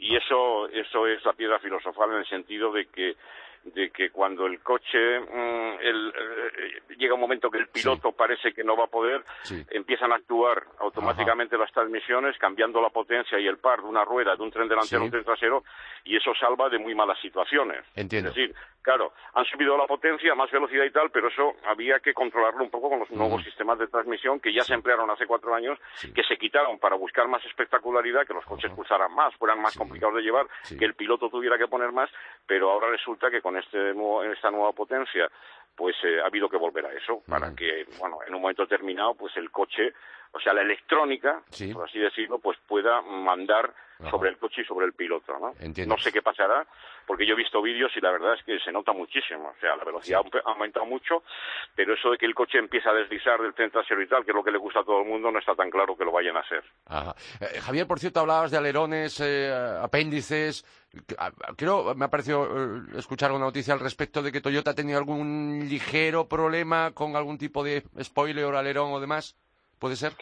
Y 0.00 0.16
eso, 0.16 0.66
eso 0.70 1.06
es 1.06 1.22
la 1.26 1.34
piedra 1.34 1.58
filosofal 1.58 2.10
en 2.12 2.18
el 2.18 2.26
sentido 2.26 2.72
de 2.72 2.86
que 2.86 3.16
de 3.64 3.90
que 3.90 4.10
cuando 4.10 4.46
el 4.46 4.60
coche 4.60 5.20
mm, 5.20 5.78
eh, 5.80 6.82
llega 6.96 7.14
un 7.14 7.20
momento 7.20 7.50
que 7.50 7.58
el 7.58 7.68
piloto 7.68 8.12
parece 8.12 8.52
que 8.52 8.64
no 8.64 8.76
va 8.76 8.84
a 8.84 8.88
poder, 8.88 9.22
empiezan 9.70 10.12
a 10.12 10.16
actuar 10.16 10.64
automáticamente 10.78 11.56
las 11.58 11.72
transmisiones, 11.72 12.36
cambiando 12.38 12.80
la 12.80 12.90
potencia 12.90 13.38
y 13.38 13.46
el 13.46 13.58
par 13.58 13.82
de 13.82 13.88
una 13.88 14.04
rueda, 14.04 14.36
de 14.36 14.42
un 14.42 14.50
tren 14.50 14.68
delantero 14.68 15.02
a 15.02 15.04
un 15.04 15.10
tren 15.10 15.24
trasero, 15.24 15.64
y 16.04 16.16
eso 16.16 16.32
salva 16.34 16.68
de 16.68 16.78
muy 16.78 16.94
malas 16.94 17.18
situaciones. 17.20 17.84
Entiendo. 17.94 18.30
Es 18.30 18.34
decir, 18.34 18.54
claro, 18.82 19.12
han 19.34 19.44
subido 19.44 19.76
la 19.76 19.86
potencia, 19.86 20.34
más 20.34 20.50
velocidad 20.50 20.84
y 20.84 20.90
tal, 20.90 21.10
pero 21.10 21.28
eso 21.28 21.54
había 21.66 22.00
que 22.00 22.14
controlarlo 22.14 22.64
un 22.64 22.70
poco 22.70 22.88
con 22.88 23.00
los 23.00 23.10
nuevos 23.10 23.42
sistemas 23.44 23.78
de 23.78 23.86
transmisión 23.88 24.40
que 24.40 24.52
ya 24.52 24.62
se 24.62 24.74
emplearon 24.74 25.10
hace 25.10 25.26
cuatro 25.26 25.54
años, 25.54 25.78
que 26.14 26.22
se 26.22 26.36
quitaron 26.36 26.78
para 26.78 26.96
buscar 26.96 27.28
más 27.28 27.44
espectacularidad, 27.44 28.26
que 28.26 28.34
los 28.34 28.44
coches 28.44 28.70
pulsaran 28.72 29.14
más, 29.14 29.34
fueran 29.36 29.60
más 29.60 29.76
complicados 29.76 30.16
de 30.16 30.22
llevar, 30.22 30.46
que 30.78 30.84
el 30.84 30.94
piloto 30.94 31.28
tuviera 31.28 31.58
que 31.58 31.68
poner 31.68 31.92
más, 31.92 32.10
pero 32.46 32.70
ahora 32.70 32.90
resulta 32.90 33.30
que 33.30 33.40
con 33.40 33.49
este 33.56 33.92
esta 34.32 34.50
nueva 34.50 34.72
potencia, 34.72 35.30
pues 35.76 35.96
eh, 36.04 36.20
ha 36.22 36.26
habido 36.26 36.48
que 36.48 36.56
volver 36.56 36.86
a 36.86 36.92
eso, 36.92 37.22
para 37.26 37.54
que, 37.54 37.86
bueno, 37.98 38.18
en 38.26 38.34
un 38.34 38.42
momento 38.42 38.62
determinado, 38.62 39.14
pues 39.14 39.36
el 39.36 39.50
coche, 39.50 39.94
o 40.32 40.40
sea, 40.40 40.52
la 40.52 40.62
electrónica, 40.62 41.42
por 41.72 41.88
así 41.88 41.98
decirlo, 41.98 42.38
pues 42.38 42.58
pueda 42.66 43.00
mandar 43.02 43.72
sobre 44.08 44.30
el 44.30 44.38
coche 44.38 44.62
y 44.62 44.64
sobre 44.64 44.86
el 44.86 44.92
piloto, 44.92 45.38
¿no? 45.38 45.54
No 45.86 45.98
sé 45.98 46.12
qué 46.12 46.22
pasará, 46.22 46.66
porque 47.06 47.26
yo 47.26 47.34
he 47.34 47.36
visto 47.36 47.60
vídeos 47.60 47.90
y 47.96 48.00
la 48.00 48.10
verdad 48.10 48.34
es 48.34 48.44
que 48.44 48.58
se 48.60 48.72
nota 48.72 48.92
muchísimo. 48.92 49.52
O 49.56 49.60
sea, 49.60 49.76
la 49.76 49.84
velocidad 49.84 50.20
ha 50.44 50.50
aumentado 50.50 50.86
mucho, 50.86 51.22
pero 51.74 51.94
eso 51.94 52.10
de 52.10 52.18
que 52.18 52.26
el 52.26 52.34
coche 52.34 52.58
empieza 52.58 52.90
a 52.90 52.94
deslizar 52.94 53.40
del 53.40 53.54
tren 53.54 53.70
trasero 53.70 54.00
y 54.02 54.06
tal, 54.06 54.24
que 54.24 54.30
es 54.30 54.34
lo 54.34 54.44
que 54.44 54.52
le 54.52 54.58
gusta 54.58 54.80
a 54.80 54.84
todo 54.84 55.00
el 55.02 55.08
mundo, 55.08 55.30
no 55.30 55.38
está 55.38 55.54
tan 55.54 55.70
claro 55.70 55.96
que 55.96 56.04
lo 56.04 56.12
vayan 56.12 56.36
a 56.36 56.40
hacer. 56.40 56.64
Eh, 57.40 57.60
Javier, 57.60 57.86
por 57.86 57.98
cierto, 57.98 58.20
hablabas 58.20 58.50
de 58.50 58.58
alerones, 58.58 59.20
eh, 59.20 59.52
apéndices. 59.82 60.64
Creo, 61.56 61.94
me 61.94 62.04
ha 62.04 62.08
parecido 62.08 62.46
eh, 62.46 62.82
escuchar 62.96 63.30
una 63.30 63.44
noticia 63.44 63.74
al 63.74 63.80
respecto 63.80 64.22
de 64.22 64.32
que 64.32 64.40
Toyota 64.40 64.72
ha 64.72 64.74
tenido 64.74 64.98
algún 64.98 65.66
ligero 65.68 66.28
problema 66.28 66.92
con 66.92 67.16
algún 67.16 67.38
tipo 67.38 67.62
de 67.62 67.84
spoiler 68.02 68.44
o 68.44 68.58
alerón 68.58 68.92
o 68.92 69.00
demás. 69.00 69.36
¿Puede 69.78 69.96
ser? 69.96 70.12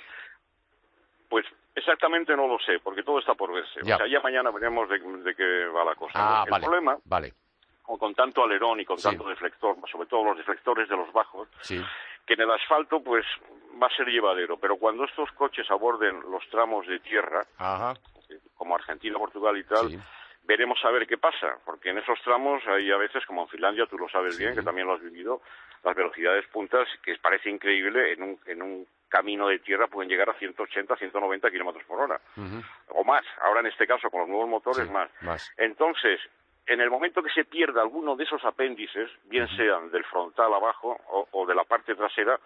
Pues 1.29 1.45
Exactamente 1.79 2.37
no 2.37 2.49
lo 2.49 2.59
sé, 2.59 2.81
porque 2.81 3.05
todo 3.05 3.21
está 3.21 3.35
por 3.35 3.53
verse. 3.53 3.81
Ya. 3.85 3.95
O 3.95 3.99
sea, 3.99 4.07
ya 4.09 4.21
mañana 4.21 4.51
veremos 4.51 4.89
de, 4.89 5.35
qué 5.35 5.67
va 5.67 5.85
la 5.85 5.95
cosa. 5.95 6.13
Ah, 6.15 6.43
el 6.45 6.51
vale, 6.51 6.65
problema, 6.65 6.99
vale. 7.05 7.33
con 7.85 8.15
tanto 8.15 8.43
alerón 8.43 8.81
y 8.81 8.85
con 8.85 9.01
tanto 9.01 9.29
deflector, 9.29 9.77
sobre 9.91 10.09
todo 10.09 10.25
los 10.25 10.37
deflectores 10.37 10.89
de 10.89 10.97
los 10.97 11.13
bajos, 11.13 11.49
que 12.27 12.35
en 12.35 12.41
el 12.41 12.51
asfalto 12.51 13.01
pues 13.01 13.25
va 13.81 13.87
a 13.87 13.97
ser 13.97 14.09
llevadero, 14.09 14.59
pero 14.59 14.77
cuando 14.77 15.05
estos 15.05 15.31
coches 15.33 15.71
aborden 15.71 16.21
los 16.31 16.47
tramos 16.51 16.87
de 16.87 16.99
tierra, 16.99 17.47
como 18.57 18.75
Argentina, 18.75 19.17
Portugal 19.17 19.57
y 19.57 19.65
tal, 19.65 20.03
veremos 20.43 20.79
a 20.85 20.91
ver 20.91 21.07
qué 21.07 21.17
pasa, 21.17 21.59
porque 21.65 21.91
en 21.91 21.99
esos 21.99 22.21
tramos 22.23 22.61
hay 22.67 22.91
a 22.91 22.97
veces, 22.97 23.25
como 23.25 23.43
en 23.43 23.49
Finlandia, 23.49 23.87
tú 23.87 23.97
lo 23.97 24.09
sabes 24.09 24.37
bien, 24.37 24.55
que 24.55 24.63
también 24.63 24.89
lo 24.89 24.95
has 24.95 25.03
vivido, 25.03 25.43
las 25.85 25.95
velocidades 25.95 26.45
puntas, 26.49 26.89
que 27.05 27.15
parece 27.19 27.51
increíble, 27.51 28.13
en 28.15 28.23
un, 28.23 28.41
en 28.47 28.63
un 28.63 28.87
camino 29.09 29.49
de 29.49 29.59
tierra 29.59 29.87
pueden 29.87 30.09
llegar 30.11 30.31
a 30.31 30.39
180, 30.39 30.97
190 30.97 31.51
kilómetros 31.51 31.85
por 31.85 32.01
hora, 32.01 32.21
o 32.89 33.05
más. 33.05 33.25
Ahora, 33.43 33.61
en 33.61 33.67
este 33.67 33.87
caso, 33.87 34.11
con 34.11 34.21
los 34.21 34.29
nuevos 34.29 34.49
motores, 34.49 34.91
más. 34.91 35.11
Entonces, 35.57 36.21
en 36.69 36.83
el 36.83 36.91
momento 36.91 37.23
que 37.23 37.31
se 37.31 37.45
pierda 37.45 37.81
alguno 37.81 38.15
de 38.15 38.25
esos 38.25 38.45
apéndices, 38.45 39.11
bien 39.25 39.49
sean 39.57 39.91
del 39.91 40.05
frontal 40.05 40.53
abajo 40.53 40.99
o, 41.33 41.47
de 41.47 41.55
la 41.55 41.65
parte 41.65 41.95
trasera, 41.95 42.39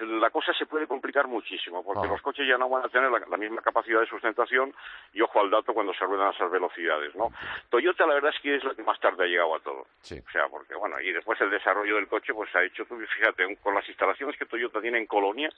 la 0.00 0.30
cosa 0.30 0.52
se 0.54 0.66
puede 0.66 0.88
complicar 0.88 1.28
muchísimo, 1.28 1.84
porque 1.84 2.08
los 2.08 2.20
coches 2.20 2.48
ya 2.48 2.58
no 2.58 2.68
van 2.68 2.84
a 2.84 2.88
tener 2.88 3.10
la, 3.10 3.36
misma 3.36 3.62
capacidad 3.62 4.00
de 4.00 4.06
sustentación 4.06 4.74
y 5.12 5.20
ojo 5.20 5.40
al 5.40 5.50
dato 5.50 5.72
cuando 5.72 5.94
se 5.94 6.04
ruedan 6.04 6.28
a 6.28 6.30
esas 6.30 6.50
velocidades, 6.50 7.14
¿no? 7.14 7.30
Toyota 7.68 8.06
la 8.06 8.14
verdad 8.14 8.32
es 8.34 8.42
que 8.42 8.56
es 8.56 8.64
la 8.64 8.74
que 8.74 8.82
más 8.82 8.98
tarde 8.98 9.24
ha 9.24 9.28
llegado 9.28 9.54
a 9.54 9.60
todo. 9.60 9.80
O 9.82 10.30
sea, 10.32 10.48
porque 10.48 10.74
bueno, 10.74 11.00
y 11.00 11.12
después 11.12 11.40
el 11.40 11.50
desarrollo 11.50 11.94
del 11.94 12.08
coche 12.08 12.34
pues 12.34 12.50
se 12.50 12.58
ha 12.58 12.64
hecho, 12.64 12.84
fíjate, 12.84 13.56
con 13.62 13.74
las 13.74 13.88
instalaciones 13.88 14.36
que 14.36 14.46
Toyota 14.46 14.80
tiene 14.80 14.98
en 14.98 15.06
Colonia, 15.06 15.48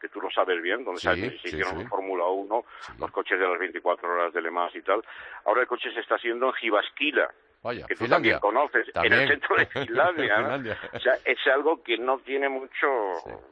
que 0.00 0.08
tú 0.08 0.20
lo 0.20 0.30
sabes 0.30 0.62
bien, 0.62 0.82
donde 0.82 1.00
se, 1.00 1.16
hicieron 1.44 1.86
Fórmula 1.88 2.24
1, 2.24 2.64
los 2.98 3.10
coches 3.10 3.38
de 3.38 3.46
las 3.46 3.58
24 3.58 4.10
horas 4.10 4.32
de 4.32 4.40
Le 4.40 4.50
Mans 4.50 4.74
y 4.74 4.82
tal, 4.82 5.04
ahora 5.44 5.60
el 5.60 5.66
coche 5.66 5.92
se 5.92 6.00
está 6.00 6.14
haciendo 6.14 6.46
en 6.46 6.52
Gibasquila, 7.62 7.86
que 7.86 7.94
tú 7.94 8.08
también 8.08 8.38
conoces, 8.38 8.86
en 8.94 9.12
el 9.12 9.28
centro 9.28 9.56
de 9.56 9.66
Finlandia. 9.86 10.78
O 10.92 10.98
sea, 11.00 11.14
es 11.24 11.38
algo 11.52 11.82
que 11.82 11.98
no 11.98 12.18
tiene 12.18 12.48
mucho... 12.48 12.86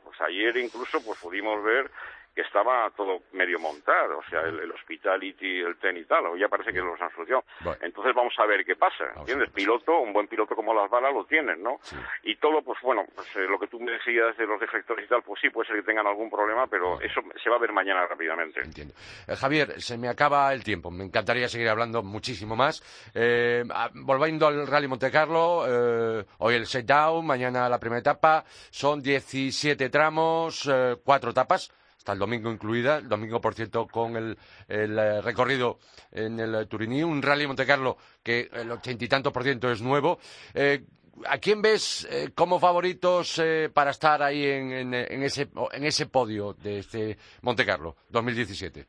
Pues 0.04 0.20
ayer 0.22 0.56
incluso 0.56 1.04
pues 1.04 1.18
pudimos 1.20 1.62
ver 1.62 1.90
que 2.38 2.42
estaba 2.42 2.88
todo 2.96 3.22
medio 3.32 3.58
montado, 3.58 4.18
o 4.18 4.30
sea, 4.30 4.42
el, 4.42 4.70
hospitality, 4.70 5.58
el 5.58 5.76
ten 5.76 5.96
y 5.96 6.04
tal, 6.04 6.38
ya 6.38 6.46
parece 6.46 6.72
que 6.72 6.78
los 6.78 6.94
han 7.00 7.10
solucionado. 7.10 7.44
Entonces 7.80 8.14
vamos 8.14 8.32
a 8.38 8.46
ver 8.46 8.64
qué 8.64 8.76
pasa, 8.76 9.10
¿entiendes? 9.16 9.50
Piloto, 9.50 9.98
un 9.98 10.12
buen 10.12 10.28
piloto 10.28 10.54
como 10.54 10.72
las 10.72 10.88
balas 10.88 11.12
lo 11.12 11.24
tienen, 11.24 11.60
¿no? 11.60 11.80
Y 12.22 12.36
todo, 12.36 12.62
pues 12.62 12.78
bueno, 12.80 13.04
pues 13.12 13.26
eh, 13.34 13.48
lo 13.50 13.58
que 13.58 13.66
tú 13.66 13.80
me 13.80 13.90
decías 13.90 14.36
de 14.36 14.46
los 14.46 14.60
deflectores 14.60 15.04
y 15.04 15.08
tal, 15.08 15.24
pues 15.24 15.40
sí, 15.40 15.50
puede 15.50 15.66
ser 15.66 15.78
que 15.78 15.82
tengan 15.82 16.06
algún 16.06 16.30
problema, 16.30 16.68
pero 16.68 17.00
eso 17.00 17.20
se 17.42 17.50
va 17.50 17.56
a 17.56 17.58
ver 17.58 17.72
mañana 17.72 18.06
rápidamente. 18.06 18.60
Entiendo. 18.60 18.94
Eh, 19.26 19.34
Javier, 19.34 19.82
se 19.82 19.98
me 19.98 20.08
acaba 20.08 20.52
el 20.52 20.62
tiempo, 20.62 20.92
me 20.92 21.02
encantaría 21.02 21.48
seguir 21.48 21.68
hablando 21.68 22.04
muchísimo 22.04 22.54
más. 22.54 23.10
Eh, 23.16 23.64
volviendo 23.94 24.46
al 24.46 24.64
Rally 24.64 24.86
Monte 24.86 25.10
Carlo, 25.10 25.64
eh, 25.66 26.24
hoy 26.38 26.54
el 26.54 26.66
set 26.66 26.86
down, 26.86 27.26
mañana 27.26 27.68
la 27.68 27.80
primera 27.80 27.98
etapa, 27.98 28.44
son 28.70 29.02
17 29.02 29.90
tramos, 29.90 30.70
cuatro 31.02 31.32
etapas 31.32 31.72
el 32.12 32.18
domingo 32.18 32.50
incluida, 32.50 32.98
el 32.98 33.08
domingo, 33.08 33.40
por 33.40 33.54
cierto, 33.54 33.86
con 33.86 34.16
el, 34.16 34.36
eh, 34.68 35.20
recorrido 35.22 35.78
en 36.10 36.38
el 36.40 36.68
Turiní, 36.68 37.02
un 37.02 37.22
rally 37.22 37.46
Monte 37.46 37.66
Carlo 37.66 37.96
que 38.22 38.48
el 38.52 38.70
ochenta 38.70 39.04
y 39.04 39.08
tanto 39.08 39.32
por 39.32 39.42
ciento 39.42 39.70
es 39.70 39.82
nuevo. 39.82 40.18
Eh, 40.54 40.80
¿A 41.26 41.38
quién 41.38 41.60
ves 41.60 42.06
eh, 42.10 42.30
como 42.32 42.60
favoritos 42.60 43.42
para 43.74 43.90
estar 43.90 44.22
ahí 44.22 44.44
en, 44.44 44.94
ese, 44.94 45.48
en 45.72 45.84
ese 45.84 46.06
podio 46.06 46.52
de 46.52 46.78
este 46.78 47.18
Monte 47.42 47.66
Carlo 47.66 47.96
2017? 48.10 48.86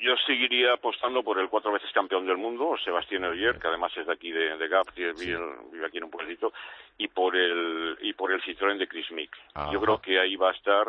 Yo 0.00 0.16
seguiría 0.26 0.72
apostando 0.72 1.22
por 1.22 1.38
el 1.38 1.50
cuatro 1.50 1.72
veces 1.72 1.90
campeón 1.92 2.26
del 2.26 2.38
mundo, 2.38 2.74
Sebastián 2.82 3.24
Ogier, 3.24 3.58
que 3.58 3.68
además 3.68 3.92
es 3.98 4.06
de 4.06 4.12
aquí 4.14 4.30
de, 4.30 4.56
de 4.56 4.68
Gap, 4.68 4.86
vive, 4.94 5.86
aquí 5.86 5.98
en 5.98 6.04
un 6.04 6.10
pueblito, 6.10 6.54
y 6.96 7.08
por 7.08 7.36
el, 7.36 7.98
y 8.00 8.14
por 8.14 8.32
el 8.32 8.40
Citroën 8.42 8.78
de 8.78 8.88
Chris 8.88 9.10
Mick. 9.10 9.30
Yo 9.70 9.78
creo 9.78 10.00
que 10.00 10.18
ahí 10.18 10.36
va 10.36 10.48
a 10.48 10.54
estar 10.54 10.86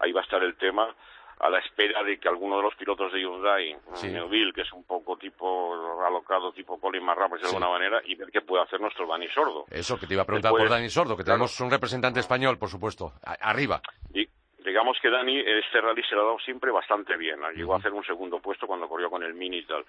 ahí 0.00 0.12
va 0.12 0.20
a 0.20 0.24
estar 0.24 0.42
el 0.42 0.56
tema 0.56 0.94
a 1.40 1.48
la 1.48 1.58
espera 1.60 2.02
de 2.02 2.18
que 2.18 2.28
alguno 2.28 2.56
de 2.56 2.62
los 2.62 2.74
pilotos 2.74 3.12
de 3.12 3.20
Hyundai, 3.20 3.76
sí. 3.94 4.08
Neuville, 4.08 4.52
que 4.52 4.62
es 4.62 4.72
un 4.72 4.84
poco 4.84 5.16
tipo 5.16 6.02
alocado, 6.04 6.52
tipo 6.52 6.80
Colin 6.80 7.04
McRae, 7.04 7.38
de 7.38 7.46
alguna 7.46 7.68
manera, 7.68 8.00
y 8.04 8.16
ver 8.16 8.30
qué 8.32 8.40
puede 8.40 8.64
hacer 8.64 8.80
nuestro 8.80 9.06
Dani 9.06 9.28
Sordo. 9.28 9.66
Eso, 9.70 9.98
que 9.98 10.06
te 10.06 10.14
iba 10.14 10.22
a 10.22 10.26
preguntar 10.26 10.50
por 10.50 10.68
Dani 10.68 10.88
Sordo, 10.88 11.16
que 11.16 11.22
tenemos 11.22 11.58
un 11.60 11.70
representante 11.70 12.18
español, 12.20 12.58
por 12.58 12.68
supuesto, 12.68 13.12
arriba. 13.40 13.80
Y, 14.12 14.26
digamos 14.64 14.98
que 15.00 15.10
Dani 15.10 15.38
este 15.38 15.80
rally 15.80 16.02
se 16.02 16.14
lo 16.14 16.22
ha 16.22 16.24
dado 16.24 16.38
siempre 16.40 16.70
bastante 16.72 17.16
bien. 17.16 17.38
Llegó 17.54 17.74
a 17.74 17.78
hacer 17.78 17.92
un 17.92 18.04
segundo 18.04 18.40
puesto 18.40 18.66
cuando 18.66 18.88
corrió 18.88 19.08
con 19.08 19.22
el 19.22 19.34
Mini 19.34 19.58
y 19.58 19.64
tal. 19.64 19.84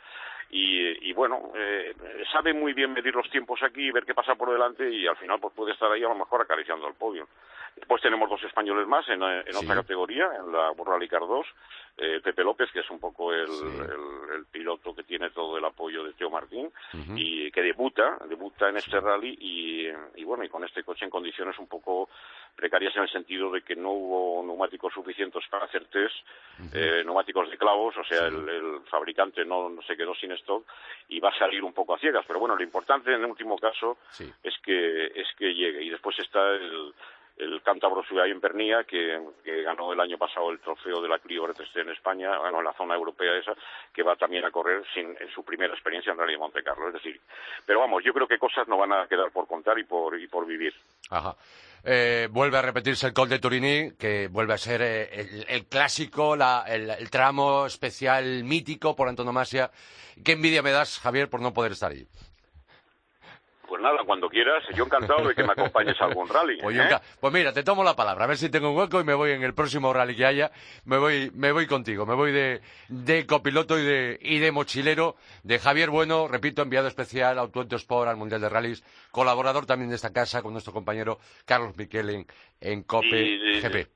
Y, 0.52 1.14
bueno, 1.14 1.52
eh, 1.56 1.94
sabe 2.32 2.54
muy 2.54 2.74
bien 2.74 2.94
medir 2.94 3.14
los 3.14 3.30
tiempos 3.30 3.62
aquí 3.62 3.88
y 3.88 3.92
ver 3.92 4.06
qué 4.06 4.14
pasa 4.14 4.36
por 4.36 4.52
delante 4.52 4.90
y 4.90 5.06
al 5.06 5.18
final 5.18 5.40
pues 5.40 5.54
puede 5.54 5.74
estar 5.74 5.92
ahí 5.92 6.04
a 6.04 6.10
lo 6.10 6.16
mejor 6.16 6.42
acariciando 6.42 6.88
el 6.88 6.96
podio. 6.96 7.28
Después 7.76 8.02
tenemos 8.02 8.30
dos 8.30 8.44
españoles 8.44 8.88
más 8.88 9.08
en, 9.10 9.22
otra 9.22 9.76
categoría, 9.76 10.30
en 10.38 10.52
la 10.52 10.72
World 10.72 10.94
Rally 10.94 11.08
Car 11.08 11.22
2. 11.22 11.46
Eh, 12.02 12.22
Pepe 12.24 12.46
López, 12.46 12.72
que 12.72 12.80
es 12.80 12.90
un 12.90 13.00
poco 13.00 13.34
el, 13.34 13.50
piloto 14.50 14.96
que 14.96 15.04
tiene 15.04 15.32
todo 15.32 15.58
el 15.58 15.66
apoyo 15.66 16.04
de 16.04 16.14
Teo 16.14 16.30
Martín 16.30 16.72
y 17.16 17.52
que 17.52 17.62
debuta, 17.62 18.18
debuta 18.28 18.70
en 18.70 18.78
este 18.78 19.00
rally 19.00 19.38
y, 20.16 20.24
bueno, 20.24 20.44
y 20.44 20.50
con 20.50 20.64
este 20.64 20.84
coche 20.84 21.04
en 21.04 21.12
condiciones 21.12 21.60
un 21.60 21.68
poco 21.68 22.10
precarias 22.56 22.96
en 22.96 23.04
el 23.04 23.10
sentido 23.10 23.52
de 23.52 23.62
que 23.62 23.76
no 23.76 23.92
hubo 23.92 24.44
neumáticos 24.46 24.94
suficientes 24.94 25.44
para 25.50 25.66
hacer 25.66 25.86
test, 25.86 26.16
eh, 26.74 27.04
neumáticos 27.04 27.50
de 27.50 27.58
clavos, 27.58 27.96
o 27.98 28.04
sea, 28.06 28.28
el, 28.28 28.82
fabricante 28.90 29.44
no, 29.44 29.70
se 29.86 29.98
quedó 29.98 30.16
sin 30.16 30.32
stock 30.32 30.66
y 31.10 31.20
va 31.20 31.30
a 31.30 31.38
salir 31.38 31.64
un 31.64 31.74
poco 31.74 31.96
a 31.96 32.00
ciegas. 32.00 32.24
Pero 32.26 32.40
bueno, 32.40 32.56
lo 32.56 32.64
importante 32.64 33.14
en 33.14 33.22
el 33.22 33.30
último 33.30 33.58
caso 33.58 33.98
es 34.44 34.58
que 34.64 35.08
es 35.08 35.28
que 35.38 35.54
llegue 35.54 35.84
y 35.84 35.90
después 35.90 36.18
está 36.20 36.54
el 36.54 36.94
el 37.40 37.62
cántabro 37.64 38.04
Ciudad 38.04 38.28
en 38.28 38.42
Pernía, 38.42 38.84
que, 38.84 39.18
ganó 39.64 39.94
el 39.94 40.00
año 40.00 40.18
pasado 40.18 40.52
el 40.52 40.60
trofeo 40.60 41.02
de 41.02 41.08
la 41.08 41.20
Clio 41.20 41.46
en 41.46 41.90
España, 41.90 42.38
bueno, 42.38 42.60
en 42.60 42.66
la 42.66 42.74
zona 42.74 42.96
europea 42.96 43.36
esa, 43.38 43.54
que 43.94 44.04
va 44.04 44.16
también 44.16 44.46
a 44.46 44.52
correr 44.52 44.84
sin, 44.94 45.16
en 45.20 45.30
su 45.34 45.44
primera 45.44 45.74
experiencia 45.74 46.12
en 46.12 46.18
Rally 46.18 46.34
de 46.34 46.38
Monte 46.38 46.64
Carlo. 46.64 46.88
Es 46.88 46.94
decir, 46.94 47.20
pero 47.66 47.80
vamos, 47.80 48.04
yo 48.04 48.14
creo 48.14 48.28
que 48.28 48.38
cosas 48.38 48.68
no 48.68 48.78
van 48.78 48.94
a 48.94 49.08
quedar 49.08 49.32
por 49.32 49.48
contar 49.48 49.80
y 49.80 49.86
por, 49.86 50.20
y 50.20 50.28
por 50.28 50.46
vivir. 50.46 50.74
Ajá. 51.10 51.36
Eh, 51.84 52.28
vuelve 52.30 52.58
a 52.58 52.62
repetirse 52.62 53.08
el 53.08 53.14
Col 53.14 53.30
de 53.30 53.40
Turini, 53.40 53.92
que 53.98 54.28
vuelve 54.28 54.54
a 54.54 54.58
ser 54.58 54.82
eh, 54.82 55.46
el, 55.48 55.66
clásico, 55.68 56.36
el, 56.36 57.10
tramo 57.10 57.66
especial 57.66 58.44
mítico 58.44 58.96
por 58.96 59.08
antonomasia. 59.08 59.72
¿Qué 60.24 60.34
envidia 60.34 60.62
me 60.62 60.72
das, 60.72 61.00
Javier, 61.00 61.30
por 61.30 61.42
no 61.42 61.54
poder 61.54 61.72
estar 61.72 61.92
ahí? 61.92 62.06
Pues 63.70 63.84
nada, 63.84 64.00
cuando 64.04 64.28
quieras, 64.30 64.64
yo 64.76 64.84
encantado 64.84 65.28
de 65.28 65.36
que 65.36 65.44
me 65.44 65.52
acompañes 65.52 65.96
a 66.02 66.06
algún 66.06 66.28
rally. 66.28 66.58
Pues, 66.60 66.76
¿eh? 66.76 66.90
pues, 67.20 67.32
mira, 67.32 67.54
te 67.54 67.62
tomo 67.62 67.84
la 67.84 67.96
palabra, 67.96 68.24
a 68.24 68.28
ver 68.28 68.38
si 68.38 68.50
tengo 68.50 68.72
un 68.72 68.78
hueco 68.78 69.00
y 69.00 69.04
me 69.04 69.14
voy 69.14 69.30
en 69.30 69.44
el 69.44 69.54
próximo 69.54 69.94
rally 69.94 70.16
que 70.16 70.26
haya, 70.26 70.50
me 70.86 70.98
voy, 70.98 71.30
me 71.36 71.52
voy 71.52 71.68
contigo, 71.68 72.04
me 72.08 72.16
voy 72.16 72.32
de, 72.32 72.62
de 72.88 73.28
copiloto 73.28 73.78
y 73.78 73.84
de, 73.84 74.18
y 74.24 74.40
de 74.40 74.52
mochilero 74.52 75.18
de 75.44 75.60
Javier 75.60 75.92
Bueno, 75.92 76.28
repito, 76.28 76.64
enviado 76.64 76.88
especial 76.88 77.38
a 77.38 77.42
Auto 77.42 77.76
Sport, 77.76 78.10
al 78.10 78.18
Mundial 78.18 78.42
de 78.42 78.50
Rallys, 78.50 78.84
colaborador 79.12 79.68
también 79.68 79.92
de 79.92 79.98
esta 79.98 80.12
casa 80.12 80.42
con 80.42 80.52
nuestro 80.52 80.74
compañero 80.74 81.20
Carlos 81.46 81.78
Miquel 81.78 82.26
en, 82.60 82.84
COPE 82.84 83.62
GP. 83.62 83.88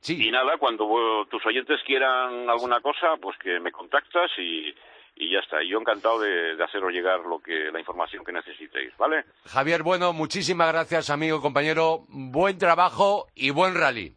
Sí. 0.00 0.28
Y 0.28 0.30
nada, 0.30 0.58
cuando 0.58 1.26
tus 1.30 1.44
oyentes 1.46 1.80
quieran 1.86 2.50
alguna 2.50 2.80
cosa, 2.80 3.16
pues 3.18 3.38
que 3.38 3.60
me 3.60 3.72
contactas 3.72 4.30
y, 4.36 4.74
y 5.16 5.32
ya 5.32 5.40
está. 5.40 5.62
Yo 5.62 5.78
encantado 5.78 6.20
de, 6.20 6.62
haceros 6.62 6.92
llegar 6.92 7.20
lo 7.20 7.40
que, 7.40 7.70
la 7.72 7.80
información 7.80 8.24
que 8.24 8.32
necesitéis, 8.32 8.96
¿vale? 8.96 9.24
Javier, 9.46 9.82
bueno, 9.82 10.12
muchísimas 10.12 10.72
gracias, 10.72 11.10
amigo, 11.10 11.40
compañero. 11.40 12.04
Buen 12.08 12.58
trabajo 12.58 13.26
y 13.34 13.50
buen 13.50 13.74
rally. 13.74 14.14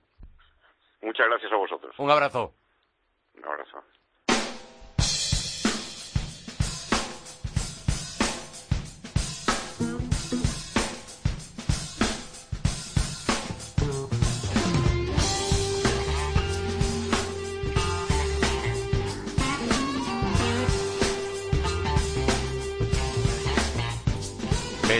Muchas 1.01 1.27
gracias 1.27 1.51
a 1.51 1.55
vosotros. 1.55 1.95
Un 1.97 2.11
abrazo. 2.11 2.53
Un 3.37 3.45
abrazo. 3.45 3.83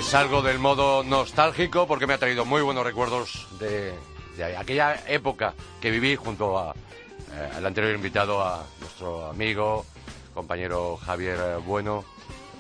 Salgo 0.02 0.42
del 0.42 0.60
modo 0.60 1.04
nostálgico 1.04 1.86
porque 1.88 2.08
me 2.08 2.14
ha 2.14 2.18
traído 2.18 2.46
muy 2.46 2.62
buenos 2.62 2.84
recuerdos 2.84 3.48
de, 3.60 3.94
aquella 4.58 5.04
época 5.08 5.54
que 5.82 5.92
viví 5.92 6.16
junto 6.16 6.58
a, 6.58 6.74
eh, 7.34 7.50
al 7.56 7.66
anterior 7.66 7.96
invitado, 7.96 8.42
a 8.42 8.66
nuestro 8.80 9.26
amigo, 9.28 9.86
compañero 10.34 10.98
Javier 10.98 11.60
Bueno, 11.66 12.06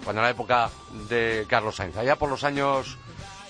cuando 0.04 0.22
la 0.22 0.30
época 0.30 0.70
de 1.08 1.46
Carlos 1.48 1.76
Sainz, 1.76 1.96
allá 1.98 2.18
por 2.18 2.30
los 2.30 2.44
años 2.44 2.98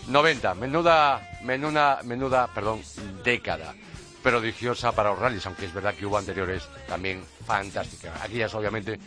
90, 0.08 0.54
menuda, 0.56 1.28
menuda, 1.44 2.02
menuda, 2.04 2.48
perdón, 2.54 2.82
década 3.24 3.74
prodigiosa 4.22 4.92
para 4.92 5.10
los 5.10 5.20
rallies, 5.20 5.46
aunque 5.46 5.66
es 5.66 5.74
verdad 5.74 5.96
que 5.96 6.06
hubo 6.06 6.18
anteriores 6.18 6.68
también 6.88 7.24
fantásticas. 7.46 8.22
Aquellas 8.22 8.54
obviamente 8.54 9.00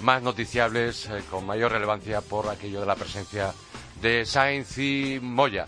más 0.00 0.22
noticiables, 0.22 1.06
eh, 1.06 1.22
con 1.30 1.46
mayor 1.46 1.72
relevancia 1.72 2.20
por 2.20 2.48
aquello 2.48 2.80
de 2.80 2.86
la 2.86 2.96
presencia 2.96 3.52
de 4.00 4.24
Sainz 4.26 4.78
y 4.78 5.18
Moya. 5.22 5.66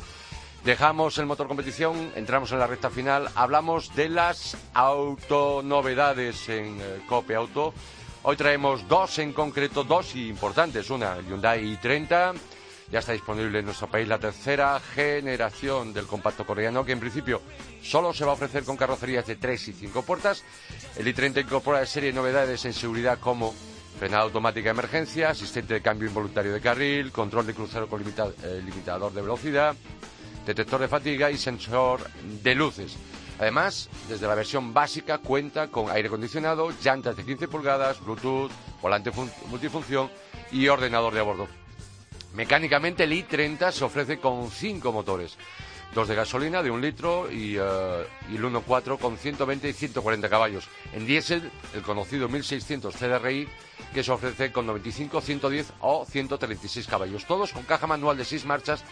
Dejamos 0.65 1.17
el 1.19 1.27
motor 1.27 1.47
competición, 1.47 2.13
entramos 2.17 2.53
en 2.53 2.59
la 2.59 2.67
recta 2.67 2.91
final, 2.91 3.29
hablamos 3.35 3.95
de 3.95 4.09
las 4.09 4.57
autonovedades 4.75 6.49
en 6.49 6.81
eh, 6.81 7.01
Cope 7.09 7.35
Auto. 7.35 7.73
Hoy 8.25 8.37
traemos 8.37 8.87
dos 8.89 9.19
en 9.21 9.33
concreto, 9.33 9.85
dos 9.85 10.17
importantes. 10.17 10.91
Una, 10.91 11.21
Hyundai 11.21 11.65
i30, 11.65 12.35
ya 12.91 12.99
está 12.99 13.13
disponible 13.13 13.61
en 13.61 13.67
nuestro 13.67 13.87
país 13.87 14.09
la 14.09 14.19
tercera 14.19 14.81
generación 14.95 15.95
del 15.95 16.07
compacto 16.07 16.45
coreano, 16.45 16.85
que 16.85 16.93
en 16.93 17.01
principio 17.01 17.41
solo 17.81 18.13
se 18.13 18.25
va 18.25 18.33
a 18.33 18.35
ofrecer 18.35 18.65
con 18.65 18.77
carrocerías 18.77 19.27
de 19.27 19.37
3 19.37 19.69
y 19.69 19.73
5 19.73 20.03
puertas. 20.03 20.45
El 20.97 21.07
i30 21.07 21.43
incorpora 21.43 21.87
serie 21.87 22.11
de 22.11 22.17
novedades 22.17 22.65
en 22.65 22.73
seguridad 22.73 23.19
como 23.21 23.55
frenada 23.99 24.23
automática 24.23 24.65
de 24.65 24.71
emergencia, 24.71 25.31
asistente 25.31 25.75
de 25.75 25.83
cambio 25.83 26.09
involuntario 26.09 26.53
de 26.53 26.61
carril, 26.61 27.13
control 27.13 27.47
de 27.47 27.55
crucero 27.55 27.89
con 27.89 28.03
eh, 28.03 28.63
limitador 28.65 29.13
de 29.13 29.23
velocidad, 29.23 29.77
detector 30.47 30.81
de 30.81 30.89
fatiga 30.89 31.31
y 31.31 31.37
sensor 31.37 32.09
de 32.43 32.55
luces. 32.55 32.97
Además, 33.39 33.89
desde 34.09 34.27
la 34.27 34.35
versión 34.35 34.75
básica 34.75 35.19
cuenta 35.19 35.69
con 35.69 35.91
aire 35.91 36.09
acondicionado, 36.09 36.73
llantas 36.83 37.17
de 37.17 37.25
15 37.25 37.49
pulgadas, 37.49 38.01
Bluetooth, 38.05 38.51
volante 38.83 39.13
multifunción 39.49 40.11
y 40.51 40.67
ordenador 40.69 41.15
de 41.15 41.21
a 41.21 41.23
bordo. 41.23 41.49
Mecánicamente 42.35 43.05
el 43.05 43.13
i30 43.13 43.73
se 43.73 43.85
ofrece 43.85 44.19
con 44.19 44.51
cinco 44.51 44.93
motores, 44.93 45.37
dos 45.95 46.09
de 46.09 46.15
gasolina 46.15 46.63
de 46.63 46.71
un 46.71 46.81
litro 46.81 47.31
y, 47.31 47.59
uh, 47.59 48.03
y 48.31 48.37
el 48.37 48.45
1.4 48.45 48.99
con 48.99 49.17
120 49.17 49.69
y 49.69 49.73
140 49.73 50.29
caballos. 50.29 50.69
En 50.93 51.07
diésel, 51.07 51.51
el 51.75 51.83
conocido 51.83 52.29
1600 52.29 52.95
CDRI 52.95 53.49
que 53.93 54.05
se 54.05 54.13
ofrece 54.13 54.53
con 54.53 54.67
95, 54.67 55.21
110 55.21 55.73
o 55.81 56.05
136 56.05 56.87
caballos, 56.87 57.25
todos 57.27 57.53
con 57.53 57.63
caja 57.63 57.87
manual 57.87 58.17
de 58.17 58.25
6 58.25 58.45
marchas 58.45 58.85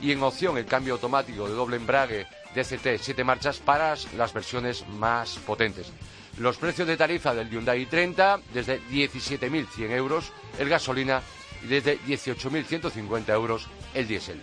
y 0.00 0.12
en 0.12 0.22
opción 0.22 0.56
el 0.58 0.66
cambio 0.66 0.94
automático 0.94 1.48
de 1.48 1.54
doble 1.54 1.76
embrague 1.76 2.26
DCT 2.54 3.00
7 3.00 3.24
marchas 3.24 3.58
para 3.58 3.94
las 4.16 4.32
versiones 4.32 4.86
más 4.88 5.38
potentes. 5.38 5.92
Los 6.38 6.56
precios 6.56 6.88
de 6.88 6.96
tarifa 6.96 7.34
del 7.34 7.48
Hyundai 7.48 7.86
30 7.86 8.40
desde 8.52 8.80
17.100 8.82 9.90
euros 9.90 10.32
el 10.58 10.68
gasolina 10.68 11.22
y 11.64 11.68
desde 11.68 11.98
18.150 12.00 13.28
euros 13.32 13.68
el 13.94 14.06
diésel. 14.06 14.40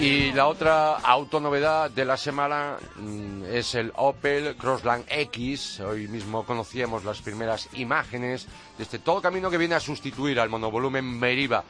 Y 0.00 0.30
la 0.30 0.46
otra 0.46 0.94
autonovedad 0.94 1.90
de 1.90 2.04
la 2.04 2.16
semana 2.16 2.76
mm, 2.96 3.42
es 3.50 3.74
el 3.74 3.90
Opel 3.96 4.54
Crossland 4.56 5.04
X. 5.08 5.80
Hoy 5.80 6.06
mismo 6.06 6.46
conocíamos 6.46 7.04
las 7.04 7.20
primeras 7.20 7.68
imágenes 7.72 8.46
de 8.76 8.84
este 8.84 9.00
todo 9.00 9.20
camino 9.20 9.50
que 9.50 9.58
viene 9.58 9.74
a 9.74 9.80
sustituir 9.80 10.38
al 10.38 10.50
monovolumen 10.50 11.04
Meriva. 11.18 11.64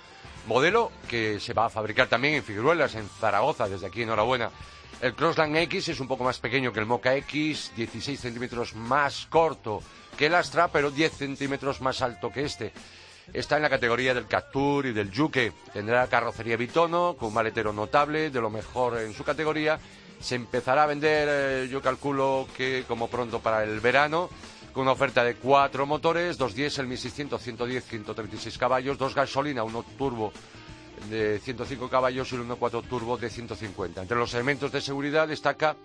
Modelo 0.47 0.93
que 1.09 1.41
se 1.41 1.55
va 1.55 1.67
a 1.67 1.71
fabricar 1.71 2.09
también 2.09 2.35
en 2.35 2.45
Figueruelas, 2.45 2.97
en 2.97 3.09
Zaragoza, 3.09 3.67
desde 3.67 3.87
aquí 3.87 4.03
enhorabuena. 4.03 4.51
El 5.01 5.15
Crossland 5.15 5.57
X 5.57 5.89
es 5.89 6.01
un 6.01 6.09
poco 6.09 6.25
más 6.25 6.39
pequeño 6.39 6.71
que 6.71 6.81
el 6.81 6.87
Mocha 6.87 7.17
X, 7.17 7.73
16 7.77 8.21
centímetros 8.21 8.75
más 8.75 9.27
corto 9.31 9.83
que 10.19 10.27
el 10.27 10.35
Astra, 10.35 10.69
pero 10.69 10.91
10 10.91 11.13
centímetros 11.15 11.81
más 11.81 12.03
alto 12.03 12.31
que 12.31 12.45
este 12.45 12.75
está 13.33 13.57
en 13.57 13.63
la 13.63 13.71
categoría 13.71 14.15
del 14.15 14.27
Captur 14.27 14.87
y 14.87 14.93
del 14.93 15.11
Yuke. 15.11 15.53
Tendrá 15.73 16.07
carrocería 16.07 16.57
bitono, 16.57 17.17
con 17.19 17.29
un 17.29 17.35
maletero 17.35 17.73
notable, 17.73 18.31
de 18.31 18.41
lo 18.41 18.51
mejor 18.51 18.99
en 18.99 19.13
su 19.13 19.25
categoría. 19.25 19.79
Se 20.21 20.35
empezará 20.35 20.85
a 20.85 20.87
vender, 20.87 21.29
eh, 21.31 21.69
yo 21.71 21.81
calculo 21.81 22.49
que 22.57 22.85
como 22.89 23.09
pronto 23.09 23.41
para 23.41 23.63
el 23.63 23.81
verano, 23.81 24.29
con 24.73 24.83
una 24.83 24.93
oferta 24.93 25.23
de 25.23 25.37
cuatro 25.37 25.87
motores, 25.87 26.39
dos 26.39 26.55
diésel, 26.55 26.87
1600, 26.87 27.41
110, 27.41 27.85
136 27.85 28.59
caballos, 28.59 28.99
dos 28.99 29.15
gasolina, 29.15 29.63
uno 29.63 29.85
turbo 29.97 30.33
de 31.11 31.39
105 31.39 31.89
caballos 31.89 32.33
y 32.33 32.37
uno 32.37 32.57
4 32.57 32.83
turbo 32.83 33.17
de 33.17 33.31
150. 33.31 34.03
Entre 34.03 34.17
los 34.17 34.35
elementos 34.35 34.73
de 34.73 34.81
seguridad 34.81 35.29
destaca 35.29 35.77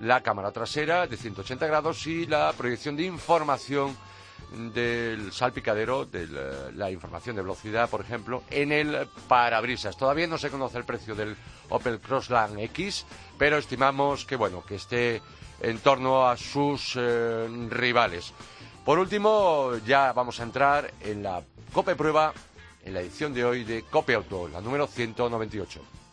la 0.00 0.22
cámara 0.22 0.52
trasera 0.52 1.06
de 1.06 1.16
180 1.16 1.66
grados 1.66 2.06
y 2.06 2.26
la 2.26 2.52
proyección 2.56 2.96
de 2.96 3.04
información 3.04 3.96
del 4.50 5.32
salpicadero, 5.32 6.06
de 6.06 6.26
la, 6.74 6.90
información 6.90 7.36
de 7.36 7.42
velocidad, 7.42 7.90
por 7.90 8.00
ejemplo, 8.00 8.42
en 8.50 8.72
el 8.72 9.06
parabrisas. 9.28 9.96
Todavía 9.96 10.26
no 10.26 10.38
se 10.38 10.50
conoce 10.50 10.78
el 10.78 10.84
precio 10.84 11.14
del 11.14 11.36
Opel 11.68 12.00
Crossland 12.00 12.58
X, 12.60 13.04
pero 13.38 13.58
estimamos 13.58 14.24
que 14.24 14.36
bueno, 14.36 14.64
que 14.64 14.76
esté 14.76 15.20
en 15.60 15.78
torno 15.78 16.28
a 16.28 16.36
sus 16.36 16.94
eh, 16.96 17.48
rivales. 17.70 18.32
Por 18.84 18.98
último, 18.98 19.72
ya 19.84 20.12
vamos 20.12 20.38
a 20.40 20.44
entrar 20.44 20.92
en 21.00 21.22
la 21.22 21.42
Cope 21.72 21.96
Prueba, 21.96 22.32
en 22.84 22.94
la 22.94 23.00
edición 23.00 23.34
de 23.34 23.44
hoy 23.44 23.64
de 23.64 23.82
Cope 23.82 24.14
Auto, 24.14 24.48
la 24.48 24.60
número 24.60 24.86
198. 24.86 26.05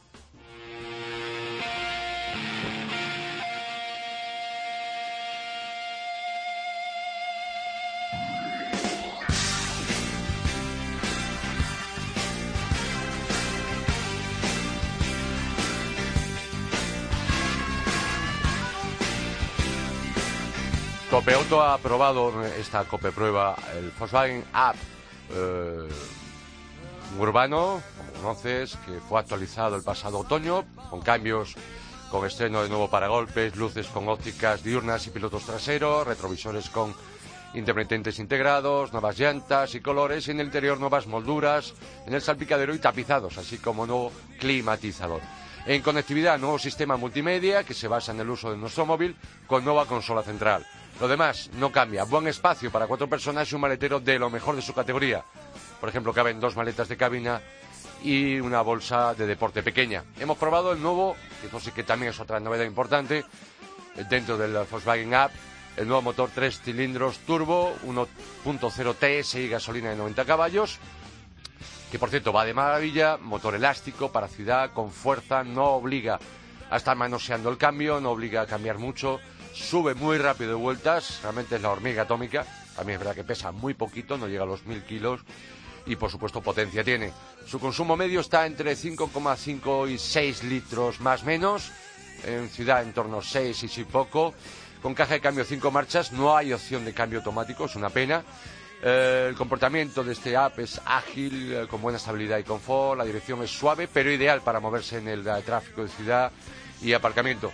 Cope 21.23 21.35
Auto 21.35 21.61
ha 21.61 21.75
aprobado 21.75 22.43
esta 22.59 22.83
Cope 22.83 23.13
Prueba 23.13 23.55
el 23.77 23.91
Volkswagen 23.97 24.43
App 24.51 24.75
eh, 25.33 25.87
urbano, 27.17 27.81
como 27.95 28.11
conoces, 28.11 28.77
que 28.85 28.99
fue 28.99 29.21
actualizado 29.21 29.77
el 29.77 29.83
pasado 29.83 30.19
otoño 30.19 30.65
con 30.89 31.01
cambios 31.01 31.55
con 32.11 32.27
estreno 32.27 32.61
de 32.61 32.67
nuevo 32.67 32.89
paragolpes, 32.89 33.55
luces 33.55 33.87
con 33.87 34.09
ópticas 34.09 34.63
diurnas 34.63 35.07
y 35.07 35.11
pilotos 35.11 35.45
traseros, 35.45 36.05
retrovisores 36.05 36.69
con 36.69 36.93
intermitentes 37.53 38.19
integrados, 38.19 38.91
nuevas 38.91 39.17
llantas 39.17 39.75
y 39.75 39.79
colores, 39.79 40.27
y 40.27 40.31
en 40.31 40.41
el 40.41 40.47
interior 40.47 40.77
nuevas 40.77 41.07
molduras 41.07 41.73
en 42.05 42.15
el 42.15 42.21
salpicadero 42.21 42.75
y 42.75 42.79
tapizados, 42.79 43.37
así 43.37 43.59
como 43.59 43.87
nuevo 43.87 44.11
climatizador. 44.41 45.21
En 45.65 45.81
conectividad, 45.81 46.37
nuevo 46.37 46.59
sistema 46.59 46.97
multimedia 46.97 47.63
que 47.63 47.73
se 47.73 47.87
basa 47.87 48.11
en 48.11 48.19
el 48.19 48.29
uso 48.29 48.51
de 48.51 48.57
nuestro 48.57 48.85
móvil 48.85 49.15
con 49.47 49.63
nueva 49.63 49.85
consola 49.85 50.21
central. 50.21 50.65
Lo 50.99 51.07
demás 51.07 51.49
no 51.53 51.71
cambia. 51.71 52.03
Buen 52.03 52.27
espacio 52.27 52.71
para 52.71 52.87
cuatro 52.87 53.09
personas 53.09 53.51
y 53.51 53.55
un 53.55 53.61
maletero 53.61 53.99
de 53.99 54.19
lo 54.19 54.29
mejor 54.29 54.55
de 54.55 54.61
su 54.61 54.73
categoría. 54.73 55.23
Por 55.79 55.89
ejemplo, 55.89 56.13
caben 56.13 56.39
dos 56.39 56.55
maletas 56.55 56.87
de 56.87 56.97
cabina 56.97 57.41
y 58.03 58.39
una 58.39 58.61
bolsa 58.61 59.13
de 59.13 59.25
deporte 59.25 59.63
pequeña. 59.63 60.03
Hemos 60.19 60.37
probado 60.37 60.71
el 60.71 60.81
nuevo, 60.81 61.15
que 61.41 61.47
eso 61.47 61.59
sí 61.59 61.71
que 61.71 61.83
también 61.83 62.11
es 62.11 62.19
otra 62.19 62.39
novedad 62.39 62.65
importante, 62.65 63.25
dentro 64.09 64.37
del 64.37 64.53
Volkswagen 64.53 65.13
App, 65.13 65.31
el 65.77 65.87
nuevo 65.87 66.03
motor 66.03 66.29
3 66.33 66.61
cilindros 66.61 67.19
turbo, 67.19 67.75
1.0 67.85 69.23
TSI 69.23 69.47
gasolina 69.47 69.89
de 69.89 69.95
90 69.95 70.25
caballos, 70.25 70.77
que 71.91 71.99
por 71.99 72.09
cierto 72.09 72.33
va 72.33 72.45
de 72.45 72.53
maravilla, 72.53 73.17
motor 73.17 73.55
elástico 73.55 74.11
para 74.11 74.27
ciudad, 74.27 74.71
con 74.73 74.91
fuerza, 74.91 75.43
no 75.43 75.65
obliga 75.71 76.19
a 76.69 76.77
estar 76.77 76.95
manoseando 76.95 77.49
el 77.49 77.57
cambio, 77.57 77.99
no 77.99 78.11
obliga 78.11 78.41
a 78.41 78.47
cambiar 78.47 78.77
mucho 78.77 79.19
sube 79.53 79.93
muy 79.93 80.17
rápido 80.17 80.51
de 80.51 80.55
vueltas, 80.55 81.19
realmente 81.21 81.55
es 81.55 81.61
la 81.61 81.69
hormiga 81.69 82.03
atómica, 82.03 82.45
también 82.75 82.95
es 82.95 82.99
verdad 82.99 83.15
que 83.15 83.23
pesa 83.23 83.51
muy 83.51 83.73
poquito, 83.73 84.17
no 84.17 84.27
llega 84.27 84.43
a 84.43 84.47
los 84.47 84.65
mil 84.65 84.83
kilos 84.83 85.21
y 85.85 85.95
por 85.95 86.09
supuesto 86.09 86.41
potencia 86.41 86.83
tiene. 86.83 87.11
Su 87.45 87.59
consumo 87.59 87.95
medio 87.95 88.21
está 88.21 88.45
entre 88.45 88.75
5,5 88.75 89.89
y 89.89 89.97
6 89.97 90.43
litros 90.43 90.99
más 91.01 91.23
menos, 91.23 91.71
en 92.25 92.49
ciudad 92.49 92.83
en 92.83 92.93
torno 92.93 93.19
a 93.19 93.23
6 93.23 93.63
y 93.63 93.67
si 93.67 93.83
poco. 93.83 94.33
Con 94.81 94.93
caja 94.93 95.13
de 95.13 95.21
cambio 95.21 95.45
5 95.45 95.71
marchas 95.71 96.11
no 96.11 96.35
hay 96.35 96.51
opción 96.51 96.83
de 96.83 96.93
cambio 96.93 97.19
automático, 97.19 97.65
es 97.65 97.75
una 97.75 97.89
pena. 97.89 98.23
Eh, 98.81 99.27
el 99.29 99.35
comportamiento 99.35 100.03
de 100.03 100.11
este 100.11 100.35
app 100.35 100.59
es 100.59 100.81
ágil, 100.83 101.53
eh, 101.53 101.67
con 101.69 101.81
buena 101.81 101.97
estabilidad 101.97 102.37
y 102.37 102.43
confort. 102.43 102.97
La 102.97 103.05
dirección 103.05 103.41
es 103.43 103.49
suave, 103.49 103.87
pero 103.87 104.11
ideal 104.11 104.41
para 104.41 104.59
moverse 104.59 104.97
en 104.97 105.07
el 105.07 105.23
tráfico 105.45 105.83
de 105.83 105.89
ciudad 105.89 106.31
y 106.81 106.91
aparcamiento. 106.91 107.51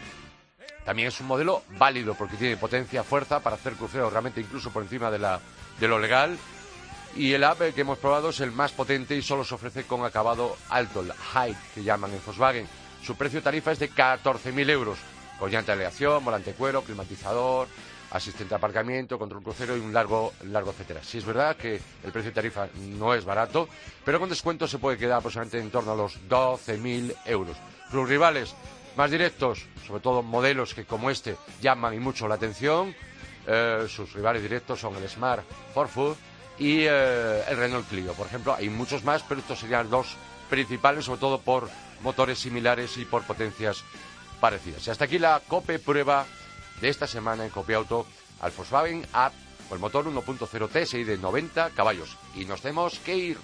También 0.85 1.09
es 1.09 1.19
un 1.19 1.27
modelo 1.27 1.63
válido 1.77 2.15
porque 2.15 2.37
tiene 2.37 2.57
potencia, 2.57 3.03
fuerza 3.03 3.41
para 3.41 3.55
hacer 3.55 3.73
cruceros 3.73 4.11
realmente 4.11 4.41
incluso 4.41 4.71
por 4.71 4.83
encima 4.83 5.11
de, 5.11 5.19
la, 5.19 5.39
de 5.79 5.87
lo 5.87 5.99
legal. 5.99 6.37
Y 7.15 7.33
el 7.33 7.43
app 7.43 7.59
que 7.59 7.81
hemos 7.81 7.97
probado 7.97 8.29
es 8.29 8.39
el 8.39 8.51
más 8.51 8.71
potente 8.71 9.15
y 9.15 9.21
solo 9.21 9.43
se 9.43 9.55
ofrece 9.55 9.83
con 9.83 10.05
acabado 10.05 10.55
alto, 10.69 11.01
el 11.01 11.11
High, 11.11 11.55
que 11.73 11.83
llaman 11.83 12.11
en 12.11 12.21
Volkswagen. 12.25 12.67
Su 13.03 13.15
precio 13.15 13.41
tarifa 13.41 13.71
es 13.71 13.79
de 13.79 13.89
14.000 13.89 14.69
euros, 14.69 14.97
con 15.39 15.49
llanta 15.49 15.75
de 15.75 15.83
aleación, 15.83 16.23
volante 16.23 16.53
cuero, 16.53 16.83
climatizador, 16.83 17.67
asistente 18.11 18.49
de 18.49 18.55
aparcamiento, 18.55 19.17
control 19.17 19.43
crucero 19.43 19.77
y 19.77 19.79
un 19.79 19.93
largo, 19.93 20.33
largo 20.43 20.71
etcétera. 20.71 21.01
Sí 21.03 21.17
es 21.17 21.25
verdad 21.25 21.55
que 21.55 21.79
el 22.03 22.11
precio 22.11 22.31
de 22.31 22.35
tarifa 22.35 22.67
no 22.75 23.13
es 23.13 23.25
barato, 23.25 23.69
pero 24.03 24.19
con 24.19 24.29
descuento 24.29 24.67
se 24.67 24.79
puede 24.79 24.97
quedar 24.97 25.19
aproximadamente 25.19 25.59
en 25.59 25.71
torno 25.71 25.91
a 25.91 25.95
los 25.95 26.19
12.000 26.27 27.15
euros. 27.25 27.57
Sus 27.91 28.07
rivales, 28.07 28.55
más 28.95 29.11
directos, 29.11 29.65
sobre 29.85 30.01
todo 30.01 30.21
modelos 30.23 30.73
que 30.73 30.85
como 30.85 31.09
este 31.09 31.37
llaman 31.61 31.93
y 31.93 31.99
mucho 31.99 32.27
la 32.27 32.35
atención. 32.35 32.95
Eh, 33.47 33.87
sus 33.89 34.13
rivales 34.13 34.41
directos 34.41 34.79
son 34.79 34.95
el 34.95 35.09
Smart 35.09 35.43
Forfood 35.73 36.15
y 36.57 36.81
eh, 36.81 37.43
el 37.47 37.57
Renault 37.57 37.87
Clio. 37.87 38.13
Por 38.13 38.27
ejemplo, 38.27 38.53
hay 38.53 38.69
muchos 38.69 39.03
más, 39.03 39.23
pero 39.23 39.41
estos 39.41 39.59
serían 39.59 39.89
los 39.89 40.15
principales, 40.49 41.05
sobre 41.05 41.19
todo 41.19 41.39
por 41.41 41.69
motores 42.01 42.39
similares 42.39 42.97
y 42.97 43.05
por 43.05 43.23
potencias 43.23 43.83
parecidas. 44.39 44.85
Y 44.87 44.91
hasta 44.91 45.05
aquí 45.05 45.19
la 45.19 45.41
COPE 45.47 45.79
prueba 45.79 46.25
de 46.81 46.89
esta 46.89 47.07
semana 47.07 47.43
en 47.43 47.49
Cope 47.49 47.75
Auto 47.75 48.05
al 48.41 48.51
Volkswagen 48.51 49.05
App 49.13 49.33
con 49.67 49.77
el 49.77 49.81
motor 49.81 50.05
1.0 50.05 50.69
TSI 50.69 51.03
de 51.03 51.17
90 51.17 51.71
caballos. 51.71 52.17
Y 52.35 52.45
nos 52.45 52.61
tenemos 52.61 52.99
que 52.99 53.15
ir. 53.15 53.37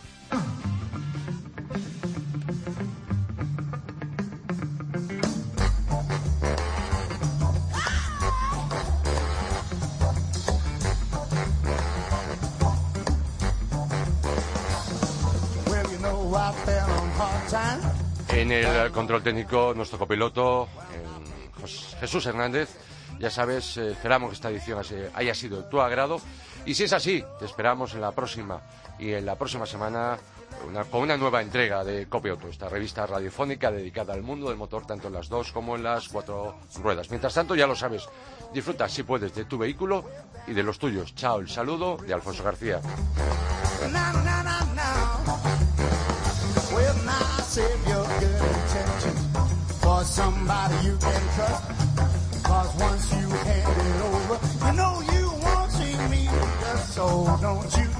En 18.35 18.51
el 18.51 18.91
control 18.91 19.23
técnico, 19.23 19.73
nuestro 19.73 19.97
copiloto, 19.97 20.67
Jesús 22.01 22.25
Hernández. 22.25 22.69
Ya 23.17 23.29
sabes, 23.29 23.77
eh, 23.77 23.91
esperamos 23.91 24.29
que 24.29 24.35
esta 24.35 24.49
edición 24.49 24.81
haya 25.13 25.33
sido 25.33 25.61
de 25.61 25.69
tu 25.69 25.79
agrado. 25.79 26.19
Y 26.65 26.75
si 26.75 26.83
es 26.83 26.91
así, 26.91 27.23
te 27.39 27.45
esperamos 27.45 27.93
en 27.93 28.01
la 28.01 28.11
próxima 28.11 28.61
y 28.99 29.13
en 29.13 29.25
la 29.25 29.35
próxima 29.35 29.65
semana 29.65 30.17
con 30.91 31.01
una 31.01 31.15
nueva 31.15 31.41
entrega 31.41 31.85
de 31.85 32.07
Copioto, 32.09 32.49
esta 32.49 32.67
revista 32.67 33.05
radiofónica 33.05 33.71
dedicada 33.71 34.13
al 34.13 34.21
mundo 34.21 34.49
del 34.49 34.57
motor, 34.57 34.85
tanto 34.85 35.07
en 35.07 35.13
las 35.13 35.29
dos 35.29 35.53
como 35.53 35.77
en 35.77 35.83
las 35.83 36.09
cuatro 36.09 36.57
ruedas. 36.81 37.09
Mientras 37.09 37.33
tanto, 37.33 37.55
ya 37.55 37.67
lo 37.67 37.75
sabes, 37.75 38.05
disfruta 38.53 38.89
si 38.89 39.03
puedes 39.03 39.33
de 39.33 39.45
tu 39.45 39.57
vehículo 39.57 40.03
y 40.45 40.53
de 40.53 40.63
los 40.63 40.77
tuyos. 40.77 41.15
Chao, 41.15 41.39
el 41.39 41.47
saludo 41.47 41.97
de 42.05 42.13
Alfonso 42.13 42.43
García. 42.43 42.81
For 49.85 50.03
somebody 50.03 50.75
you 50.87 50.97
can 50.97 51.21
trust. 51.35 51.63
Cause 52.43 52.71
once 52.79 53.05
you 53.13 53.27
hand 53.45 53.81
it 53.89 54.01
over, 54.09 54.37
you 54.65 54.73
know 54.79 54.93
you 55.13 55.25
won't 55.43 55.71
see 55.77 55.95
me 56.09 56.23
so 56.95 57.05
don't 57.39 57.71
you 57.77 57.94